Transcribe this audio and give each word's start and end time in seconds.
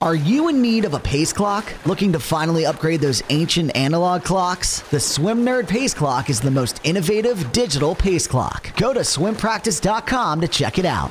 Are 0.00 0.14
you 0.14 0.46
in 0.48 0.62
need 0.62 0.84
of 0.84 0.94
a 0.94 1.00
pace 1.00 1.32
clock? 1.32 1.74
Looking 1.84 2.12
to 2.12 2.20
finally 2.20 2.64
upgrade 2.64 3.00
those 3.00 3.20
ancient 3.30 3.76
analog 3.76 4.22
clocks? 4.22 4.78
The 4.92 5.00
Swim 5.00 5.44
Nerd 5.44 5.66
Pace 5.66 5.92
Clock 5.92 6.30
is 6.30 6.40
the 6.40 6.52
most 6.52 6.80
innovative 6.84 7.50
digital 7.50 7.96
pace 7.96 8.28
clock. 8.28 8.76
Go 8.76 8.94
to 8.94 9.00
swimpractice.com 9.00 10.40
to 10.40 10.46
check 10.46 10.78
it 10.78 10.84
out. 10.84 11.10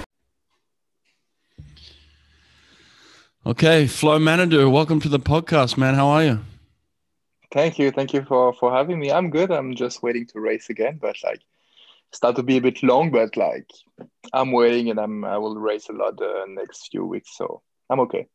Okay, 3.45 3.87
Flo 3.87 4.19
Manaudou, 4.19 4.71
welcome 4.71 5.01
to 5.01 5.09
the 5.09 5.19
podcast, 5.19 5.77
man. 5.77 5.95
How 5.95 6.07
are 6.07 6.23
you? 6.23 6.39
Thank 7.51 7.77
you, 7.77 7.91
thank 7.91 8.13
you 8.13 8.23
for 8.23 8.53
for 8.53 8.71
having 8.71 8.99
me. 8.99 9.11
I'm 9.11 9.29
good. 9.29 9.51
I'm 9.51 9.75
just 9.75 10.01
waiting 10.01 10.27
to 10.27 10.39
race 10.39 10.69
again, 10.69 10.97
but 11.01 11.17
like 11.25 11.41
start 12.13 12.37
to 12.37 12.43
be 12.43 12.55
a 12.55 12.61
bit 12.61 12.81
long, 12.83 13.11
but 13.11 13.35
like 13.35 13.69
I'm 14.31 14.53
waiting 14.53 14.89
and 14.89 14.97
I'm 14.97 15.25
I 15.25 15.37
will 15.37 15.57
race 15.57 15.89
a 15.89 15.91
lot 15.91 16.15
the 16.15 16.45
next 16.47 16.87
few 16.89 17.05
weeks, 17.05 17.35
so 17.35 17.61
I'm 17.89 17.99
okay. 17.99 18.27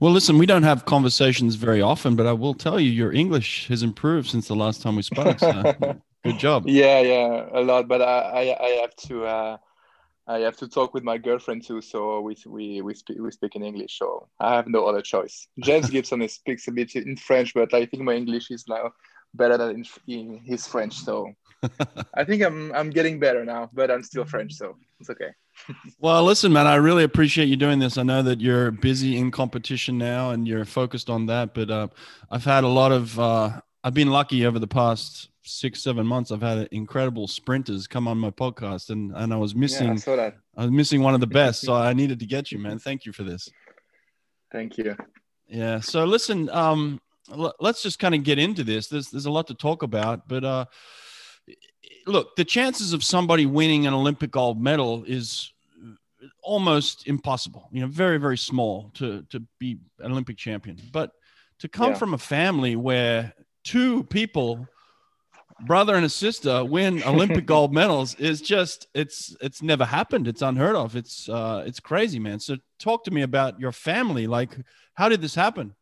Well, 0.00 0.12
listen, 0.12 0.38
we 0.38 0.46
don't 0.46 0.62
have 0.62 0.84
conversations 0.84 1.56
very 1.56 1.82
often, 1.82 2.14
but 2.14 2.26
I 2.26 2.32
will 2.32 2.54
tell 2.54 2.78
you, 2.78 2.90
your 2.90 3.12
English 3.12 3.66
has 3.68 3.82
improved 3.82 4.28
since 4.28 4.46
the 4.46 4.54
last 4.54 4.80
time 4.82 4.96
we 4.96 5.02
spoke. 5.02 5.40
So 5.40 5.74
good 6.24 6.38
job. 6.38 6.68
Yeah, 6.68 7.00
yeah, 7.00 7.48
a 7.52 7.60
lot. 7.60 7.88
But 7.88 8.02
I, 8.02 8.54
I, 8.54 8.64
I 8.64 8.68
have 8.82 8.94
to, 9.08 9.24
uh, 9.24 9.56
I 10.28 10.38
have 10.40 10.56
to 10.58 10.68
talk 10.68 10.94
with 10.94 11.02
my 11.02 11.18
girlfriend 11.18 11.64
too. 11.66 11.80
So 11.80 12.20
we, 12.20 12.36
we, 12.46 12.80
we 12.80 12.94
speak, 12.94 13.18
we 13.18 13.30
speak 13.32 13.56
in 13.56 13.64
English. 13.64 13.98
So 13.98 14.28
I 14.38 14.54
have 14.54 14.68
no 14.68 14.86
other 14.86 15.02
choice. 15.02 15.48
James 15.60 15.90
Gibson 15.94 16.28
speaks 16.28 16.68
a 16.68 16.72
bit 16.72 16.94
in 16.94 17.16
French, 17.16 17.54
but 17.54 17.74
I 17.74 17.86
think 17.86 18.02
my 18.04 18.14
English 18.14 18.50
is 18.50 18.64
now 18.68 18.92
better 19.34 19.56
than 19.56 19.70
in, 19.70 19.84
in 20.06 20.38
his 20.44 20.66
French. 20.66 20.94
So 20.94 21.32
I 22.14 22.24
think 22.24 22.42
I'm, 22.42 22.72
I'm 22.72 22.90
getting 22.90 23.18
better 23.18 23.44
now, 23.44 23.70
but 23.72 23.90
I'm 23.90 24.02
still 24.02 24.24
French, 24.24 24.54
so 24.54 24.76
it's 25.00 25.10
okay 25.10 25.30
well, 25.98 26.24
listen, 26.24 26.52
man, 26.52 26.66
I 26.66 26.76
really 26.76 27.04
appreciate 27.04 27.46
you 27.46 27.56
doing 27.56 27.78
this. 27.78 27.98
I 27.98 28.02
know 28.02 28.22
that 28.22 28.40
you're 28.40 28.70
busy 28.70 29.16
in 29.16 29.30
competition 29.30 29.98
now 29.98 30.30
and 30.30 30.46
you're 30.46 30.64
focused 30.64 31.10
on 31.10 31.26
that, 31.26 31.54
but 31.54 31.70
uh, 31.70 31.88
I've 32.30 32.44
had 32.44 32.64
a 32.64 32.68
lot 32.68 32.92
of, 32.92 33.18
uh, 33.18 33.60
I've 33.82 33.94
been 33.94 34.10
lucky 34.10 34.46
over 34.46 34.58
the 34.58 34.66
past 34.66 35.30
six, 35.42 35.82
seven 35.82 36.06
months. 36.06 36.30
I've 36.30 36.42
had 36.42 36.68
incredible 36.72 37.26
sprinters 37.26 37.86
come 37.86 38.06
on 38.06 38.18
my 38.18 38.30
podcast, 38.30 38.90
and 38.90 39.12
and 39.16 39.32
I 39.32 39.36
was 39.36 39.54
missing, 39.54 39.98
yeah, 40.06 40.32
I. 40.56 40.60
I 40.60 40.62
was 40.62 40.70
missing 40.70 41.02
one 41.02 41.14
of 41.14 41.20
the 41.20 41.26
best, 41.26 41.62
so 41.62 41.74
I 41.74 41.92
needed 41.92 42.20
to 42.20 42.26
get 42.26 42.52
you, 42.52 42.58
man. 42.58 42.78
Thank 42.78 43.06
you 43.06 43.12
for 43.12 43.22
this. 43.22 43.48
Thank 44.52 44.78
you. 44.78 44.96
Yeah. 45.46 45.80
So 45.80 46.04
listen, 46.04 46.50
um, 46.50 47.00
let's 47.28 47.82
just 47.82 47.98
kind 47.98 48.14
of 48.14 48.22
get 48.22 48.38
into 48.38 48.64
this. 48.64 48.88
There's 48.88 49.10
there's 49.10 49.26
a 49.26 49.30
lot 49.30 49.46
to 49.48 49.54
talk 49.54 49.82
about, 49.82 50.28
but 50.28 50.44
uh 50.44 50.64
look, 52.08 52.36
the 52.36 52.44
chances 52.44 52.92
of 52.92 53.04
somebody 53.04 53.46
winning 53.46 53.86
an 53.86 53.94
Olympic 53.94 54.30
gold 54.30 54.60
medal 54.60 55.04
is 55.04 55.52
almost 56.42 57.06
impossible. 57.06 57.68
You 57.70 57.82
know, 57.82 57.86
very 57.86 58.18
very 58.18 58.38
small 58.38 58.90
to 58.94 59.22
to 59.30 59.42
be 59.58 59.78
an 60.00 60.12
Olympic 60.12 60.36
champion. 60.36 60.78
But 60.92 61.12
to 61.60 61.68
come 61.68 61.92
yeah. 61.92 61.98
from 61.98 62.14
a 62.14 62.18
family 62.18 62.76
where 62.76 63.34
two 63.64 64.04
people, 64.04 64.66
brother 65.66 65.94
and 65.94 66.04
a 66.04 66.08
sister, 66.08 66.64
win 66.64 67.02
Olympic 67.06 67.46
gold 67.46 67.72
medals 67.72 68.14
is 68.16 68.40
just 68.40 68.88
it's 68.94 69.36
it's 69.40 69.62
never 69.62 69.84
happened. 69.84 70.26
It's 70.26 70.42
unheard 70.42 70.76
of. 70.76 70.96
It's 70.96 71.28
uh 71.28 71.64
it's 71.66 71.80
crazy, 71.80 72.18
man. 72.18 72.40
So 72.40 72.56
talk 72.78 73.04
to 73.04 73.10
me 73.10 73.22
about 73.22 73.60
your 73.60 73.72
family. 73.72 74.26
Like, 74.26 74.56
how 74.94 75.08
did 75.08 75.20
this 75.20 75.34
happen? 75.34 75.74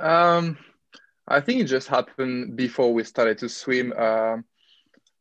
Um, 0.00 0.56
I 1.28 1.40
think 1.40 1.60
it 1.60 1.64
just 1.64 1.88
happened 1.88 2.56
before 2.56 2.94
we 2.94 3.04
started 3.04 3.38
to 3.38 3.48
swim. 3.48 3.92
Uh, 3.96 4.38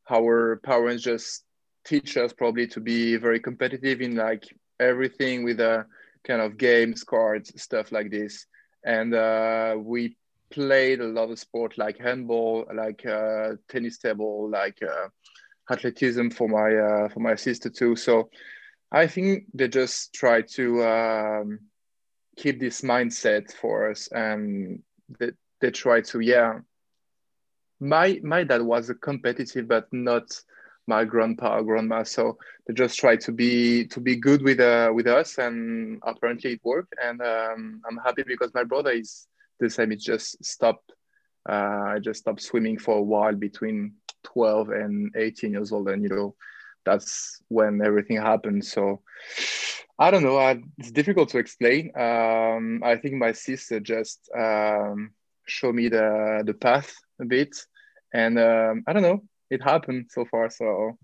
our 0.09 0.57
parents 0.63 1.03
just 1.03 1.43
teach 1.85 2.17
us 2.17 2.33
probably 2.33 2.67
to 2.67 2.79
be 2.79 3.15
very 3.17 3.39
competitive 3.39 4.01
in 4.01 4.15
like 4.15 4.43
everything 4.79 5.43
with 5.43 5.59
a 5.59 5.85
kind 6.25 6.41
of 6.41 6.57
games, 6.57 7.03
cards, 7.03 7.51
stuff 7.61 7.91
like 7.91 8.11
this. 8.11 8.45
And 8.83 9.13
uh, 9.13 9.75
we 9.77 10.17
played 10.51 11.01
a 11.01 11.07
lot 11.07 11.31
of 11.31 11.39
sport 11.39 11.77
like 11.77 11.99
handball, 11.99 12.65
like 12.73 13.05
uh, 13.05 13.53
tennis 13.69 13.97
table, 13.97 14.49
like 14.49 14.77
uh, 14.81 15.07
athleticism 15.71 16.29
for 16.29 16.47
my 16.47 16.75
uh, 16.75 17.09
for 17.09 17.19
my 17.19 17.35
sister 17.35 17.69
too. 17.69 17.95
So 17.95 18.29
I 18.91 19.07
think 19.07 19.45
they 19.53 19.67
just 19.67 20.13
try 20.13 20.41
to 20.41 20.83
um, 20.83 21.59
keep 22.37 22.59
this 22.59 22.81
mindset 22.81 23.51
for 23.53 23.89
us, 23.89 24.07
and 24.11 24.81
they, 25.19 25.31
they 25.61 25.71
try 25.71 26.01
to 26.01 26.19
yeah 26.19 26.59
my 27.79 28.19
my 28.23 28.43
dad 28.43 28.61
was 28.61 28.91
competitive 29.01 29.67
but 29.67 29.87
not 29.91 30.31
my 30.87 31.03
grandpa 31.03 31.57
or 31.57 31.63
grandma. 31.63 32.03
So 32.03 32.37
they 32.67 32.73
just 32.73 32.99
tried 32.99 33.21
to 33.21 33.31
be 33.31 33.85
to 33.87 33.99
be 33.99 34.15
good 34.15 34.41
with 34.41 34.59
uh, 34.59 34.91
with 34.93 35.07
us 35.07 35.37
and 35.37 35.99
apparently 36.05 36.53
it 36.53 36.61
worked. 36.63 36.93
And 37.03 37.21
um, 37.21 37.81
i'm 37.87 37.97
happy 38.03 38.23
because 38.25 38.53
my 38.53 38.63
brother 38.63 38.91
is 38.91 39.27
the 39.59 39.69
same. 39.69 39.91
It 39.91 39.99
just 39.99 40.43
stopped 40.43 40.91
uh, 41.47 41.93
i 41.95 41.99
just 41.99 42.21
stopped 42.21 42.41
swimming 42.41 42.77
for 42.77 42.97
a 42.97 43.01
while 43.01 43.35
between 43.35 43.93
12 44.23 44.69
and 44.69 45.13
18 45.15 45.51
years 45.51 45.71
old. 45.71 45.89
And 45.89 46.03
you 46.03 46.09
know 46.09 46.35
that's 46.85 47.41
when 47.47 47.81
everything 47.83 48.17
happened. 48.17 48.65
So 48.65 49.01
i 49.97 50.11
don't 50.11 50.23
know. 50.23 50.37
I, 50.37 50.61
it's 50.77 50.91
difficult 50.91 51.29
to 51.29 51.39
explain. 51.39 51.91
Um, 51.97 52.81
i 52.83 52.95
think 52.95 53.15
my 53.15 53.31
sister 53.31 53.79
just 53.79 54.29
um, 54.37 55.11
showed 55.47 55.75
me 55.75 55.89
the 55.89 56.43
the 56.45 56.53
path 56.53 56.93
a 57.19 57.25
bit. 57.25 57.55
And 58.13 58.39
um, 58.39 58.83
I 58.87 58.93
don't 58.93 59.01
know, 59.01 59.23
it 59.49 59.61
happened 59.61 60.07
so 60.09 60.25
far. 60.25 60.49
So 60.49 60.97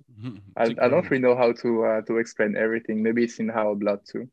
I, 0.57 0.63
I, 0.63 0.87
don't 0.87 1.09
really 1.09 1.21
know 1.21 1.35
how 1.35 1.51
to 1.51 1.85
uh, 1.85 2.01
to 2.03 2.17
explain 2.17 2.55
everything. 2.55 3.03
Maybe 3.03 3.23
it's 3.23 3.39
in 3.39 3.49
our 3.49 3.75
blood 3.75 3.99
too. 4.09 4.29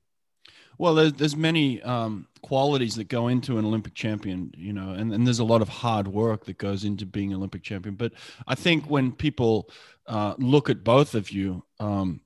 Well, 0.79 0.95
there's, 0.95 1.13
there's 1.15 1.37
many 1.37 1.83
um, 1.83 2.29
qualities 2.41 2.95
that 2.97 3.09
go 3.09 3.27
into 3.27 3.59
an 3.59 3.65
Olympic 3.65 3.95
champion, 3.95 4.53
you 4.57 4.73
know, 4.73 4.91
and, 4.91 5.13
and 5.13 5.27
there's 5.27 5.41
a 5.41 5.45
lot 5.45 5.61
of 5.61 5.69
hard 5.69 6.07
work 6.07 6.45
that 6.45 6.57
goes 6.57 6.85
into 6.85 7.05
being 7.05 7.33
an 7.33 7.39
Olympic 7.39 7.65
champion. 7.65 7.97
But 7.97 8.13
I 8.47 8.55
think 8.55 8.89
when 8.89 9.11
people 9.11 9.69
uh, 10.07 10.35
look 10.39 10.71
at 10.71 10.85
both 10.85 11.17
of 11.17 11.31
you, 11.33 11.65
um, 11.81 12.21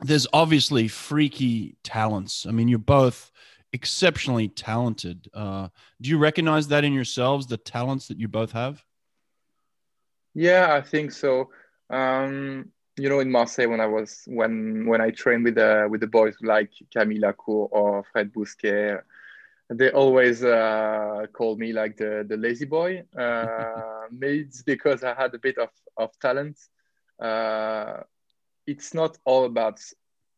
there's 0.00 0.26
obviously 0.32 0.88
freaky 0.88 1.76
talents. 1.84 2.46
I 2.46 2.52
mean, 2.52 2.68
you're 2.68 2.78
both 2.78 3.30
exceptionally 3.74 4.48
talented. 4.48 5.28
Uh, 5.34 5.68
do 6.00 6.08
you 6.08 6.16
recognize 6.16 6.68
that 6.68 6.84
in 6.84 6.92
yourselves, 6.92 7.46
the 7.46 7.56
talents 7.56 8.06
that 8.08 8.18
you 8.18 8.28
both 8.28 8.52
have? 8.52 8.82
Yeah, 10.32 10.72
I 10.72 10.80
think 10.80 11.12
so. 11.12 11.50
Um, 11.90 12.70
you 12.96 13.08
know, 13.08 13.18
in 13.18 13.30
Marseille, 13.30 13.68
when 13.68 13.80
I 13.80 13.86
was 13.86 14.22
when 14.26 14.86
when 14.86 15.00
I 15.00 15.10
trained 15.10 15.44
with 15.44 15.56
the 15.56 15.88
with 15.90 16.00
the 16.00 16.06
boys 16.06 16.36
like 16.40 16.70
Camille 16.92 17.22
Lacourt 17.22 17.68
or 17.72 18.04
Fred 18.12 18.32
Bousquet, 18.32 19.02
they 19.68 19.90
always 19.90 20.44
uh, 20.44 21.26
called 21.32 21.58
me 21.58 21.72
like 21.72 21.96
the 21.96 22.24
the 22.28 22.36
lazy 22.36 22.66
boy. 22.66 23.02
Uh, 23.18 24.06
maybe 24.12 24.42
it's 24.42 24.62
because 24.62 25.02
I 25.02 25.14
had 25.14 25.34
a 25.34 25.38
bit 25.38 25.58
of 25.58 25.70
of 25.96 26.16
talent. 26.20 26.58
Uh, 27.20 28.02
it's 28.66 28.94
not 28.94 29.18
all 29.24 29.44
about 29.44 29.80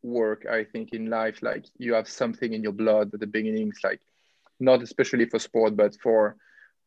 work 0.07 0.45
i 0.49 0.63
think 0.63 0.93
in 0.93 1.09
life 1.09 1.41
like 1.41 1.65
you 1.77 1.93
have 1.93 2.07
something 2.07 2.53
in 2.53 2.63
your 2.63 2.71
blood 2.71 3.13
at 3.13 3.19
the 3.19 3.27
beginning 3.27 3.69
it's 3.69 3.83
like 3.83 4.01
not 4.59 4.81
especially 4.81 5.25
for 5.25 5.39
sport 5.39 5.75
but 5.75 5.95
for 6.01 6.35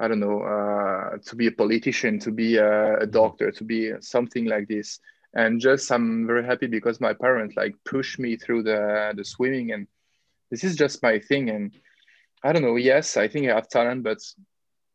i 0.01 0.09
don't 0.09 0.21
know 0.21 0.43
uh, 0.43 1.19
to 1.19 1.37
be 1.37 1.47
a 1.47 1.53
politician 1.53 2.19
to 2.19 2.31
be 2.31 2.57
a, 2.57 2.65
a, 2.65 2.97
mm-hmm. 2.99 3.11
doctor 3.11 3.51
to 3.51 3.65
be 3.65 3.93
something 4.01 4.47
like 4.47 4.67
this 4.69 5.01
and 5.35 5.61
just 5.61 5.91
i'm 5.93 6.27
very 6.27 6.45
happy 6.45 6.67
because 6.67 7.01
my 7.01 7.13
parents 7.13 7.57
like 7.57 7.75
push 7.85 8.19
me 8.19 8.37
through 8.37 8.63
the 8.63 9.13
the 9.17 9.25
swimming 9.25 9.73
and 9.73 9.87
this 10.51 10.65
is 10.65 10.75
just 10.75 11.03
my 11.03 11.19
thing 11.19 11.51
and 11.51 11.73
i 12.43 12.53
don't 12.53 12.63
know 12.63 12.77
yes 12.77 13.17
i 13.17 13.29
think 13.29 13.49
i 13.49 13.55
have 13.55 13.69
talent 13.69 14.03
but 14.03 14.19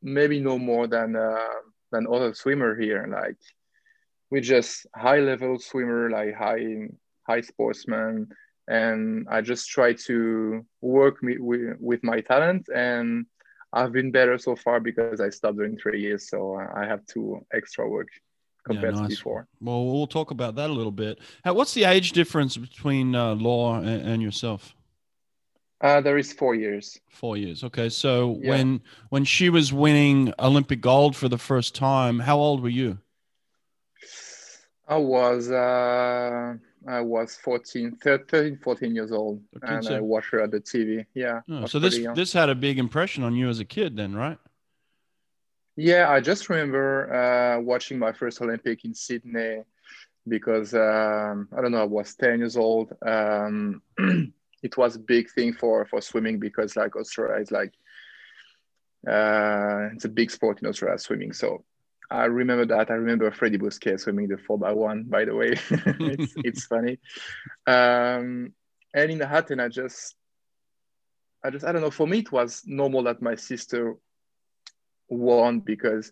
maybe 0.01 0.39
no 0.39 0.57
more 0.57 0.87
than 0.87 1.15
uh, 1.15 1.37
than 1.91 2.07
other 2.07 2.33
swimmer 2.33 2.75
here 2.75 3.07
like 3.09 3.37
we 4.29 4.41
just 4.41 4.85
high 4.93 5.19
level 5.19 5.57
swimmer 5.57 6.09
like 6.09 6.35
high 6.35 6.89
high 7.27 7.41
sportsman 7.41 8.27
and 8.67 9.27
i 9.29 9.41
just 9.41 9.69
try 9.69 9.93
to 9.93 10.65
work 10.81 11.21
me, 11.21 11.37
with, 11.37 11.77
with 11.79 12.03
my 12.03 12.21
talent 12.21 12.67
and 12.73 13.25
i've 13.73 13.91
been 13.91 14.11
better 14.11 14.37
so 14.37 14.55
far 14.55 14.79
because 14.79 15.21
i 15.21 15.29
stopped 15.29 15.57
doing 15.57 15.77
three 15.77 16.01
years 16.01 16.29
so 16.29 16.59
i 16.75 16.85
have 16.85 17.05
two 17.05 17.39
extra 17.53 17.87
work 17.87 18.07
compared 18.65 18.95
yeah, 18.95 19.01
nice. 19.01 19.09
to 19.09 19.15
before 19.15 19.47
well 19.61 19.85
we'll 19.85 20.07
talk 20.07 20.31
about 20.31 20.55
that 20.55 20.69
a 20.69 20.73
little 20.73 20.91
bit 20.91 21.19
what's 21.43 21.73
the 21.73 21.83
age 21.83 22.11
difference 22.13 22.57
between 22.57 23.13
uh, 23.13 23.35
Laure 23.35 23.77
and, 23.77 24.07
and 24.07 24.21
yourself 24.21 24.75
uh, 25.81 26.01
there 26.01 26.17
is 26.17 26.31
four 26.31 26.55
years. 26.55 26.99
Four 27.09 27.37
years. 27.37 27.63
Okay. 27.63 27.89
So 27.89 28.39
yeah. 28.41 28.49
when 28.49 28.81
when 29.09 29.25
she 29.25 29.49
was 29.49 29.73
winning 29.73 30.33
Olympic 30.39 30.81
gold 30.81 31.15
for 31.15 31.27
the 31.27 31.37
first 31.37 31.75
time, 31.75 32.19
how 32.19 32.37
old 32.37 32.63
were 32.63 32.69
you? 32.69 32.97
I 34.87 34.97
was 34.97 35.51
uh, 35.51 36.55
I 36.87 37.01
was 37.01 37.35
14, 37.35 37.97
13, 38.01 38.59
14 38.63 38.95
years 38.95 39.11
old, 39.11 39.41
13, 39.61 39.75
and 39.75 39.85
so. 39.85 39.95
I 39.95 39.99
watched 39.99 40.29
her 40.31 40.41
at 40.41 40.51
the 40.51 40.59
TV. 40.59 41.05
Yeah. 41.13 41.41
Oh, 41.49 41.65
so 41.65 41.79
this 41.79 41.97
young. 41.97 42.13
this 42.15 42.33
had 42.33 42.49
a 42.49 42.55
big 42.55 42.77
impression 42.77 43.23
on 43.23 43.35
you 43.35 43.49
as 43.49 43.59
a 43.59 43.65
kid, 43.65 43.95
then, 43.95 44.15
right? 44.15 44.37
Yeah, 45.75 46.09
I 46.09 46.21
just 46.21 46.49
remember 46.49 47.13
uh, 47.13 47.59
watching 47.59 47.99
my 47.99 48.11
first 48.13 48.41
Olympic 48.41 48.85
in 48.85 48.93
Sydney 48.93 49.63
because 50.27 50.73
um, 50.73 51.49
I 51.55 51.61
don't 51.61 51.71
know, 51.71 51.81
I 51.81 51.85
was 51.85 52.15
ten 52.15 52.39
years 52.39 52.55
old. 52.55 52.93
Um, 53.05 53.81
it 54.63 54.77
was 54.77 54.95
a 54.95 54.99
big 54.99 55.29
thing 55.31 55.53
for 55.53 55.85
for 55.85 56.01
swimming 56.01 56.39
because 56.39 56.75
like 56.75 56.95
Australia 56.95 57.41
is 57.41 57.51
like 57.51 57.73
uh, 59.07 59.89
it's 59.93 60.05
a 60.05 60.09
big 60.09 60.31
sport 60.31 60.61
in 60.61 60.67
Australia 60.67 60.97
swimming. 60.97 61.33
So 61.33 61.63
I 62.09 62.25
remember 62.25 62.65
that. 62.67 62.91
I 62.91 62.95
remember 62.95 63.29
Freddie 63.31 63.57
Bousquet 63.57 63.99
swimming 63.99 64.27
the 64.27 64.37
four 64.37 64.57
by 64.57 64.71
one. 64.73 65.03
By 65.03 65.25
the 65.25 65.35
way, 65.35 65.53
it's 65.69 66.33
it's 66.37 66.65
funny. 66.65 66.99
Um, 67.65 68.53
and 68.93 69.11
in 69.11 69.17
the 69.17 69.29
Athens, 69.29 69.61
I 69.61 69.67
just 69.69 70.15
I 71.43 71.49
just 71.49 71.65
I 71.65 71.71
don't 71.71 71.81
know. 71.81 71.91
For 71.91 72.07
me, 72.07 72.19
it 72.19 72.31
was 72.31 72.63
normal 72.65 73.03
that 73.03 73.21
my 73.21 73.35
sister 73.35 73.95
won 75.09 75.59
because 75.59 76.11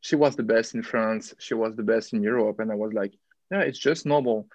she 0.00 0.16
was 0.16 0.36
the 0.36 0.42
best 0.42 0.74
in 0.74 0.82
France. 0.82 1.34
She 1.38 1.54
was 1.54 1.76
the 1.76 1.82
best 1.82 2.12
in 2.12 2.22
Europe, 2.22 2.60
and 2.60 2.70
I 2.70 2.74
was 2.74 2.92
like, 2.92 3.14
yeah, 3.50 3.60
it's 3.60 3.78
just 3.78 4.06
normal. 4.06 4.48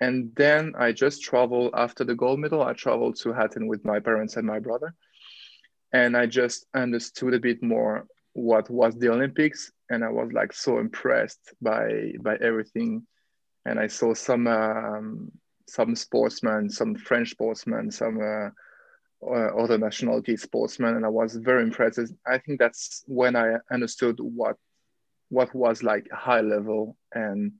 And 0.00 0.32
then 0.34 0.74
I 0.78 0.92
just 0.92 1.22
traveled 1.22 1.72
after 1.74 2.04
the 2.04 2.14
gold 2.14 2.40
medal. 2.40 2.62
I 2.62 2.72
traveled 2.72 3.16
to 3.20 3.32
Athens 3.34 3.68
with 3.68 3.84
my 3.84 4.00
parents 4.00 4.36
and 4.36 4.46
my 4.46 4.58
brother, 4.58 4.94
and 5.92 6.16
I 6.16 6.26
just 6.26 6.66
understood 6.74 7.34
a 7.34 7.38
bit 7.38 7.62
more 7.62 8.06
what 8.34 8.68
was 8.68 8.94
the 8.96 9.08
Olympics, 9.08 9.72
and 9.88 10.04
I 10.04 10.10
was 10.10 10.30
like 10.32 10.52
so 10.52 10.78
impressed 10.78 11.54
by 11.62 12.12
by 12.20 12.36
everything. 12.36 13.06
And 13.64 13.80
I 13.80 13.86
saw 13.86 14.12
some 14.12 14.46
um, 14.46 15.32
some 15.66 15.96
sportsmen, 15.96 16.68
some 16.68 16.94
French 16.94 17.30
sportsmen, 17.30 17.90
some 17.90 18.20
uh, 18.20 18.50
uh, 19.26 19.56
other 19.56 19.78
nationality 19.78 20.36
sportsmen, 20.36 20.96
and 20.96 21.06
I 21.06 21.08
was 21.08 21.36
very 21.36 21.62
impressed. 21.62 21.98
I 22.26 22.38
think 22.38 22.58
that's 22.58 23.04
when 23.06 23.36
I 23.36 23.54
understood 23.72 24.18
what 24.20 24.56
what 25.30 25.54
was 25.54 25.82
like 25.82 26.10
high 26.10 26.42
level, 26.42 26.96
and 27.14 27.52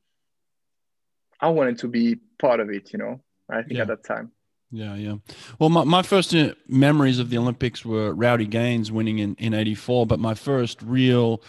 I 1.41 1.49
wanted 1.49 1.79
to 1.79 1.89
be 1.89 2.17
part 2.39 2.61
of 2.61 2.69
it. 2.69 2.93
You 2.93 2.99
know, 2.99 3.21
I 3.49 3.63
think 3.63 3.75
yeah. 3.75 3.83
at 3.83 3.89
that 3.89 4.05
time. 4.05 4.33
Yeah, 4.75 4.97
yeah. 4.97 5.15
Well, 5.61 5.71
my, 5.71 5.85
my 5.85 6.03
first 6.03 6.35
uh, 6.35 6.55
memories 6.67 7.21
of 7.21 7.31
the 7.31 7.39
Olympics 7.39 7.85
were 7.85 8.13
Rowdy 8.13 8.47
Gaines 8.47 8.91
winning 8.91 9.21
in, 9.21 9.37
in 9.37 9.55
84, 9.55 10.07
but 10.07 10.19
my 10.19 10.35
first 10.35 10.83
real 10.83 11.43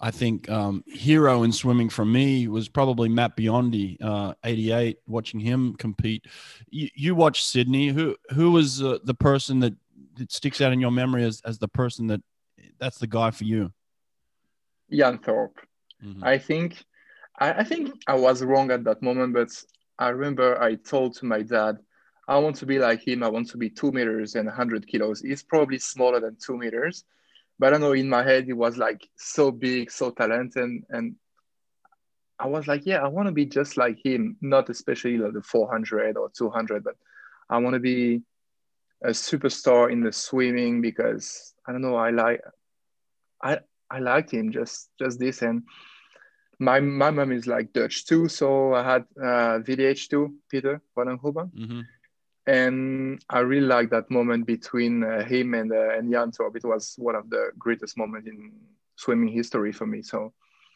I 0.00 0.10
think 0.10 0.50
um, 0.50 0.82
hero 0.88 1.44
in 1.44 1.52
swimming 1.52 1.88
for 1.88 2.04
me 2.04 2.48
was 2.48 2.68
probably 2.68 3.08
Matt 3.08 3.36
Biondi, 3.36 4.02
uh, 4.02 4.34
88, 4.44 4.98
watching 5.06 5.38
him 5.38 5.76
compete. 5.76 6.26
You, 6.70 6.88
you 6.96 7.14
watched 7.14 7.44
Sydney. 7.44 7.90
Who 7.90 8.16
who 8.30 8.50
was 8.50 8.82
uh, 8.82 8.98
the 9.04 9.14
person 9.14 9.60
that, 9.60 9.74
that 10.16 10.32
sticks 10.32 10.60
out 10.60 10.72
in 10.72 10.80
your 10.80 10.90
memory 10.90 11.22
as, 11.22 11.40
as 11.44 11.58
the 11.58 11.68
person 11.68 12.08
that 12.08 12.20
that's 12.80 12.98
the 12.98 13.06
guy 13.06 13.30
for 13.30 13.44
you? 13.44 13.72
Ian 14.92 15.18
Thorpe. 15.18 15.60
Mm-hmm. 16.04 16.24
I 16.24 16.36
think 16.36 16.84
I, 17.38 17.52
I 17.52 17.64
think 17.64 17.92
I 18.08 18.14
was 18.14 18.42
wrong 18.42 18.72
at 18.72 18.82
that 18.82 19.02
moment, 19.02 19.34
but 19.34 19.50
I 20.00 20.08
remember 20.08 20.60
I 20.60 20.74
told 20.74 21.14
to 21.18 21.26
my 21.26 21.42
dad, 21.42 21.78
I 22.28 22.38
want 22.38 22.56
to 22.56 22.66
be 22.66 22.78
like 22.78 23.06
him. 23.06 23.22
I 23.22 23.28
want 23.28 23.48
to 23.50 23.56
be 23.56 23.68
two 23.68 23.92
meters 23.92 24.34
and 24.34 24.46
100 24.46 24.86
kilos. 24.86 25.20
He's 25.20 25.42
probably 25.42 25.78
smaller 25.78 26.20
than 26.20 26.36
two 26.40 26.56
meters 26.56 27.04
but 27.62 27.68
I 27.68 27.70
don't 27.70 27.80
know, 27.80 27.92
in 27.92 28.08
my 28.08 28.24
head, 28.24 28.48
it 28.48 28.54
was 28.54 28.76
like 28.76 29.08
so 29.16 29.52
big, 29.52 29.88
so 29.92 30.10
talented. 30.10 30.82
And 30.90 31.14
I 32.36 32.48
was 32.48 32.66
like, 32.66 32.82
yeah, 32.86 33.04
I 33.04 33.06
want 33.06 33.28
to 33.28 33.32
be 33.32 33.46
just 33.46 33.76
like 33.76 34.04
him, 34.04 34.36
not 34.40 34.68
especially 34.68 35.16
like 35.16 35.32
the 35.32 35.42
400 35.42 36.16
or 36.16 36.28
200, 36.36 36.82
but 36.82 36.96
I 37.48 37.58
want 37.58 37.74
to 37.74 37.78
be 37.78 38.22
a 39.04 39.10
superstar 39.10 39.92
in 39.92 40.00
the 40.02 40.10
swimming 40.10 40.80
because 40.80 41.54
I 41.64 41.70
don't 41.70 41.82
know, 41.82 41.94
I 41.94 42.10
like, 42.10 42.40
I, 43.40 43.60
I 43.88 44.00
liked 44.00 44.32
him 44.32 44.50
just, 44.50 44.90
just 44.98 45.20
this. 45.20 45.42
And 45.42 45.62
my, 46.58 46.80
my 46.80 47.12
mom 47.12 47.30
is 47.30 47.46
like 47.46 47.72
Dutch 47.72 48.06
too. 48.06 48.28
So 48.28 48.74
I 48.74 48.82
had 48.82 49.04
uh, 49.16 49.58
VDH 49.60 50.08
too, 50.08 50.34
Peter 50.50 50.82
Van 50.96 51.16
Mm-hmm 51.16 51.80
and 52.46 53.24
I 53.30 53.40
really 53.40 53.66
like 53.66 53.90
that 53.90 54.10
moment 54.10 54.46
between 54.46 55.04
uh, 55.04 55.24
him 55.24 55.54
and 55.54 55.72
uh, 55.72 55.90
and 55.90 56.10
Ian 56.10 56.32
Thorpe. 56.32 56.56
It 56.56 56.64
was 56.64 56.94
one 56.98 57.14
of 57.14 57.30
the 57.30 57.50
greatest 57.58 57.96
moments 57.96 58.28
in 58.28 58.52
swimming 58.96 59.28
history 59.28 59.72
for 59.72 59.86
me. 59.86 60.02
So 60.02 60.32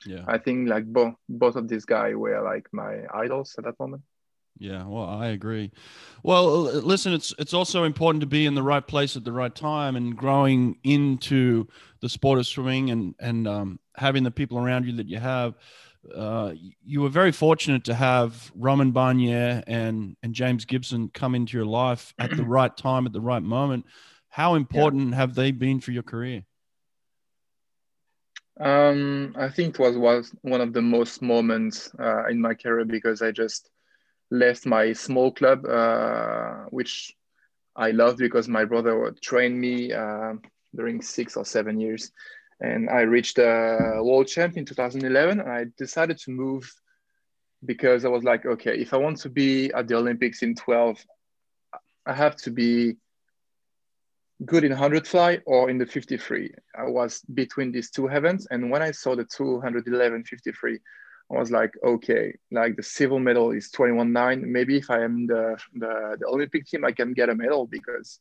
yeah, 0.06 0.24
I 0.26 0.38
think 0.38 0.68
like 0.68 0.86
both 0.86 1.14
both 1.28 1.56
of 1.56 1.68
these 1.68 1.84
guys 1.84 2.14
were 2.14 2.40
like 2.42 2.68
my 2.72 3.02
idols 3.12 3.54
at 3.58 3.64
that 3.64 3.78
moment. 3.80 4.02
Yeah, 4.58 4.86
well, 4.86 5.04
I 5.04 5.28
agree. 5.28 5.70
Well, 6.22 6.62
listen, 6.62 7.12
it's 7.12 7.34
it's 7.38 7.52
also 7.52 7.84
important 7.84 8.20
to 8.22 8.26
be 8.26 8.46
in 8.46 8.54
the 8.54 8.62
right 8.62 8.86
place 8.86 9.16
at 9.16 9.24
the 9.24 9.32
right 9.32 9.54
time 9.54 9.96
and 9.96 10.16
growing 10.16 10.78
into 10.82 11.66
the 12.00 12.08
sport 12.08 12.38
of 12.38 12.46
swimming 12.46 12.90
and 12.90 13.14
and 13.18 13.46
um, 13.46 13.80
having 13.96 14.22
the 14.22 14.30
people 14.30 14.58
around 14.58 14.86
you 14.86 14.92
that 14.96 15.08
you 15.08 15.18
have 15.18 15.54
uh, 16.14 16.52
you 16.84 17.00
were 17.00 17.08
very 17.08 17.32
fortunate 17.32 17.84
to 17.84 17.94
have 17.94 18.50
Romain 18.54 18.92
Barnier 18.92 19.62
and 19.66 20.16
and 20.22 20.34
James 20.34 20.64
Gibson 20.64 21.10
come 21.12 21.34
into 21.34 21.56
your 21.56 21.66
life 21.66 22.14
at 22.18 22.30
the 22.36 22.44
right 22.56 22.74
time 22.76 23.06
at 23.06 23.12
the 23.12 23.20
right 23.20 23.42
moment. 23.42 23.86
How 24.28 24.54
important 24.54 25.10
yeah. 25.10 25.16
have 25.16 25.34
they 25.34 25.50
been 25.50 25.80
for 25.80 25.92
your 25.92 26.02
career? 26.02 26.44
Um, 28.58 29.34
I 29.38 29.48
think 29.48 29.74
it 29.74 29.80
was 29.80 29.96
was 29.96 30.34
one 30.42 30.60
of 30.60 30.72
the 30.72 30.82
most 30.82 31.20
moments 31.20 31.90
uh, 31.98 32.26
in 32.26 32.40
my 32.40 32.54
career 32.54 32.84
because 32.84 33.20
I 33.20 33.30
just 33.30 33.70
left 34.30 34.66
my 34.66 34.92
small 34.92 35.30
club, 35.30 35.66
uh, 35.66 36.64
which 36.70 37.14
I 37.74 37.90
loved 37.90 38.18
because 38.18 38.48
my 38.48 38.64
brother 38.64 39.14
trained 39.20 39.60
me 39.60 39.92
uh, 39.92 40.34
during 40.74 41.02
six 41.02 41.36
or 41.36 41.44
seven 41.44 41.78
years 41.78 42.12
and 42.60 42.88
I 42.88 43.02
reached 43.02 43.38
a 43.38 44.00
world 44.02 44.28
champ 44.28 44.56
in 44.56 44.64
2011. 44.64 45.40
And 45.40 45.50
I 45.50 45.66
decided 45.76 46.18
to 46.18 46.30
move 46.30 46.70
because 47.64 48.04
I 48.04 48.08
was 48.08 48.24
like, 48.24 48.46
okay, 48.46 48.76
if 48.78 48.94
I 48.94 48.96
want 48.96 49.18
to 49.18 49.28
be 49.28 49.72
at 49.72 49.88
the 49.88 49.96
Olympics 49.96 50.42
in 50.42 50.54
12, 50.54 51.04
I 52.06 52.12
have 52.12 52.36
to 52.36 52.50
be 52.50 52.96
good 54.44 54.64
in 54.64 54.70
100 54.70 55.06
fly 55.06 55.40
or 55.46 55.70
in 55.70 55.78
the 55.78 55.86
53. 55.86 56.52
I 56.78 56.84
was 56.84 57.22
between 57.34 57.72
these 57.72 57.90
two 57.90 58.06
heavens. 58.06 58.46
And 58.50 58.70
when 58.70 58.82
I 58.82 58.90
saw 58.90 59.16
the 59.16 59.24
211 59.24 60.24
53, 60.24 60.78
I 61.30 61.34
was 61.34 61.50
like, 61.50 61.72
okay, 61.84 62.36
like 62.52 62.76
the 62.76 62.82
silver 62.82 63.18
medal 63.18 63.50
is 63.50 63.70
21.9. 63.72 64.42
Maybe 64.42 64.76
if 64.76 64.90
I 64.90 65.02
am 65.02 65.26
the, 65.26 65.58
the, 65.74 66.16
the 66.20 66.26
Olympic 66.26 66.66
team, 66.66 66.84
I 66.84 66.92
can 66.92 67.12
get 67.14 67.28
a 67.28 67.34
medal 67.34 67.66
because 67.66 68.20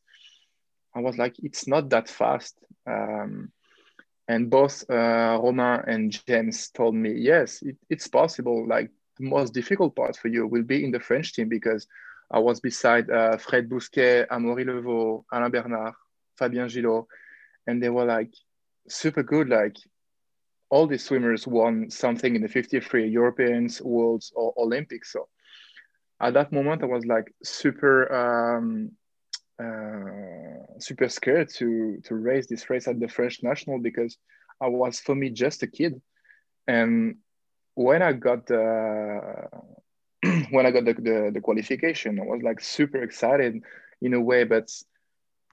I 0.95 1.01
was 1.01 1.17
like, 1.17 1.35
it's 1.39 1.67
not 1.67 1.89
that 1.89 2.09
fast. 2.09 2.57
Um, 2.87 3.51
and 4.27 4.49
both 4.49 4.83
uh, 4.89 5.39
Romain 5.41 5.81
and 5.87 6.25
James 6.27 6.69
told 6.69 6.95
me, 6.95 7.13
yes, 7.13 7.61
it, 7.61 7.77
it's 7.89 8.07
possible. 8.07 8.67
Like 8.67 8.89
the 9.17 9.25
most 9.25 9.53
difficult 9.53 9.95
part 9.95 10.17
for 10.17 10.29
you 10.29 10.47
will 10.47 10.63
be 10.63 10.83
in 10.83 10.91
the 10.91 10.99
French 10.99 11.33
team 11.33 11.47
because 11.47 11.87
I 12.31 12.39
was 12.39 12.59
beside 12.59 13.09
uh, 13.09 13.37
Fred 13.37 13.69
Bousquet, 13.69 14.27
Amaury 14.27 14.65
Leveaux, 14.65 15.25
Alain 15.31 15.51
Bernard, 15.51 15.93
Fabien 16.37 16.67
Gilot, 16.67 17.05
and 17.67 17.81
they 17.81 17.89
were 17.89 18.05
like 18.05 18.33
super 18.87 19.21
good. 19.21 19.49
Like 19.49 19.75
all 20.69 20.87
these 20.87 21.03
swimmers 21.05 21.45
won 21.45 21.91
something 21.91 22.35
in 22.35 22.41
the 22.41 22.47
53 22.47 23.07
Europeans, 23.07 23.81
Worlds, 23.81 24.31
or 24.35 24.53
Olympics. 24.57 25.13
So 25.13 25.27
at 26.19 26.33
that 26.33 26.51
moment, 26.51 26.81
I 26.81 26.87
was 26.87 27.05
like 27.05 27.31
super 27.43 28.11
um, 28.57 28.91
uh, 29.61 30.79
super 30.79 31.07
scared 31.09 31.49
to 31.49 32.01
to 32.03 32.15
race 32.15 32.47
this 32.47 32.69
race 32.69 32.87
at 32.87 32.99
the 32.99 33.07
French 33.07 33.41
national 33.41 33.79
because 33.79 34.17
I 34.61 34.67
was 34.67 34.99
for 34.99 35.15
me 35.15 35.29
just 35.29 35.63
a 35.63 35.67
kid, 35.67 36.01
and 36.67 37.17
when 37.75 38.01
I 38.01 38.13
got 38.13 38.47
the 38.47 39.47
when 40.49 40.65
I 40.65 40.71
got 40.71 40.85
the, 40.85 40.93
the, 40.93 41.31
the 41.33 41.41
qualification, 41.41 42.19
I 42.19 42.23
was 42.23 42.41
like 42.41 42.59
super 42.61 43.01
excited 43.01 43.61
in 44.01 44.13
a 44.13 44.21
way, 44.21 44.43
but 44.43 44.69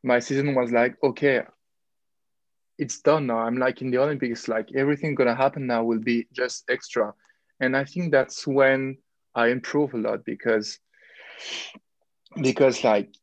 my 0.02 0.18
season 0.18 0.54
was 0.54 0.72
like 0.72 0.96
okay, 1.02 1.42
it's 2.78 3.00
done 3.00 3.26
now. 3.26 3.38
I'm 3.38 3.58
like 3.58 3.82
in 3.82 3.90
the 3.90 3.98
Olympics, 3.98 4.48
like 4.48 4.68
everything 4.74 5.14
gonna 5.14 5.36
happen 5.36 5.66
now 5.66 5.84
will 5.84 6.00
be 6.00 6.26
just 6.32 6.64
extra, 6.68 7.14
and 7.60 7.76
I 7.76 7.84
think 7.84 8.10
that's 8.10 8.46
when 8.46 8.98
I 9.34 9.48
improve 9.48 9.94
a 9.94 9.98
lot 9.98 10.24
because 10.24 10.78
because 12.40 12.82
like 12.82 13.14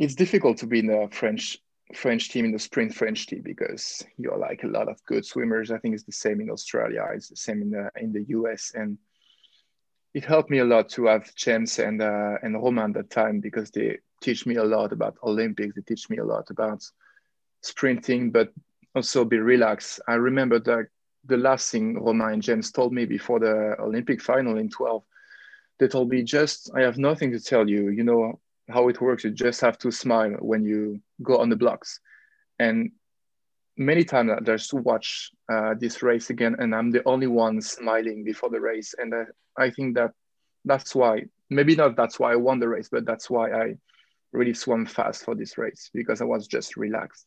it's 0.00 0.14
difficult 0.14 0.56
to 0.56 0.66
be 0.66 0.78
in 0.78 0.86
the 0.86 1.08
French 1.12 1.58
French 1.94 2.30
team 2.30 2.44
in 2.46 2.52
the 2.52 2.58
sprint 2.58 2.94
French 2.94 3.26
team 3.26 3.42
because 3.44 4.02
you're 4.16 4.38
like 4.38 4.62
a 4.62 4.68
lot 4.68 4.88
of 4.88 5.04
good 5.04 5.24
swimmers. 5.26 5.70
I 5.70 5.78
think 5.78 5.94
it's 5.94 6.04
the 6.04 6.12
same 6.12 6.40
in 6.40 6.50
Australia. 6.50 7.06
It's 7.14 7.28
the 7.28 7.36
same 7.36 7.60
in 7.60 7.70
the 7.70 7.90
in 7.96 8.12
the 8.12 8.24
US, 8.36 8.72
and 8.74 8.96
it 10.14 10.24
helped 10.24 10.50
me 10.50 10.58
a 10.58 10.64
lot 10.64 10.88
to 10.90 11.06
have 11.06 11.34
James 11.34 11.78
and 11.78 12.00
uh, 12.00 12.36
and 12.42 12.54
Romain 12.54 12.92
that 12.92 13.10
time 13.10 13.40
because 13.40 13.70
they 13.70 13.98
teach 14.22 14.46
me 14.46 14.56
a 14.56 14.64
lot 14.64 14.92
about 14.92 15.16
Olympics. 15.22 15.74
They 15.74 15.82
teach 15.82 16.08
me 16.08 16.16
a 16.16 16.24
lot 16.24 16.48
about 16.50 16.82
sprinting, 17.60 18.30
but 18.30 18.52
also 18.94 19.24
be 19.24 19.38
relaxed. 19.38 20.00
I 20.08 20.14
remember 20.14 20.60
that 20.60 20.86
the 21.26 21.36
last 21.36 21.70
thing 21.70 22.02
Romain 22.02 22.34
and 22.34 22.42
James 22.42 22.72
told 22.72 22.94
me 22.94 23.04
before 23.04 23.40
the 23.40 23.76
Olympic 23.78 24.22
final 24.22 24.56
in 24.56 24.70
12, 24.70 25.02
they 25.78 25.88
told 25.88 26.08
me 26.08 26.22
just 26.22 26.70
I 26.74 26.80
have 26.80 26.96
nothing 26.96 27.32
to 27.32 27.40
tell 27.40 27.68
you. 27.68 27.90
You 27.90 28.04
know, 28.04 28.40
how 28.70 28.88
it 28.88 29.00
works 29.00 29.24
you 29.24 29.30
just 29.30 29.60
have 29.60 29.78
to 29.78 29.90
smile 29.90 30.30
when 30.40 30.64
you 30.64 31.00
go 31.22 31.38
on 31.38 31.48
the 31.48 31.56
blocks 31.56 32.00
and 32.58 32.90
many 33.76 34.04
times 34.04 34.30
I 34.30 34.40
just 34.40 34.72
watch 34.74 35.30
uh, 35.50 35.74
this 35.78 36.02
race 36.02 36.30
again 36.30 36.56
and 36.58 36.74
i'm 36.74 36.90
the 36.90 37.02
only 37.06 37.26
one 37.26 37.60
smiling 37.60 38.24
before 38.24 38.50
the 38.50 38.60
race 38.60 38.94
and 38.98 39.14
uh, 39.14 39.24
i 39.56 39.70
think 39.70 39.96
that 39.96 40.12
that's 40.64 40.94
why 40.94 41.22
maybe 41.48 41.74
not 41.74 41.96
that's 41.96 42.18
why 42.20 42.32
i 42.32 42.36
won 42.36 42.60
the 42.60 42.68
race 42.68 42.88
but 42.90 43.06
that's 43.06 43.30
why 43.30 43.50
i 43.50 43.74
really 44.32 44.54
swam 44.54 44.86
fast 44.86 45.24
for 45.24 45.34
this 45.34 45.58
race 45.58 45.90
because 45.92 46.20
I 46.20 46.24
was 46.24 46.46
just 46.46 46.76
relaxed. 46.76 47.26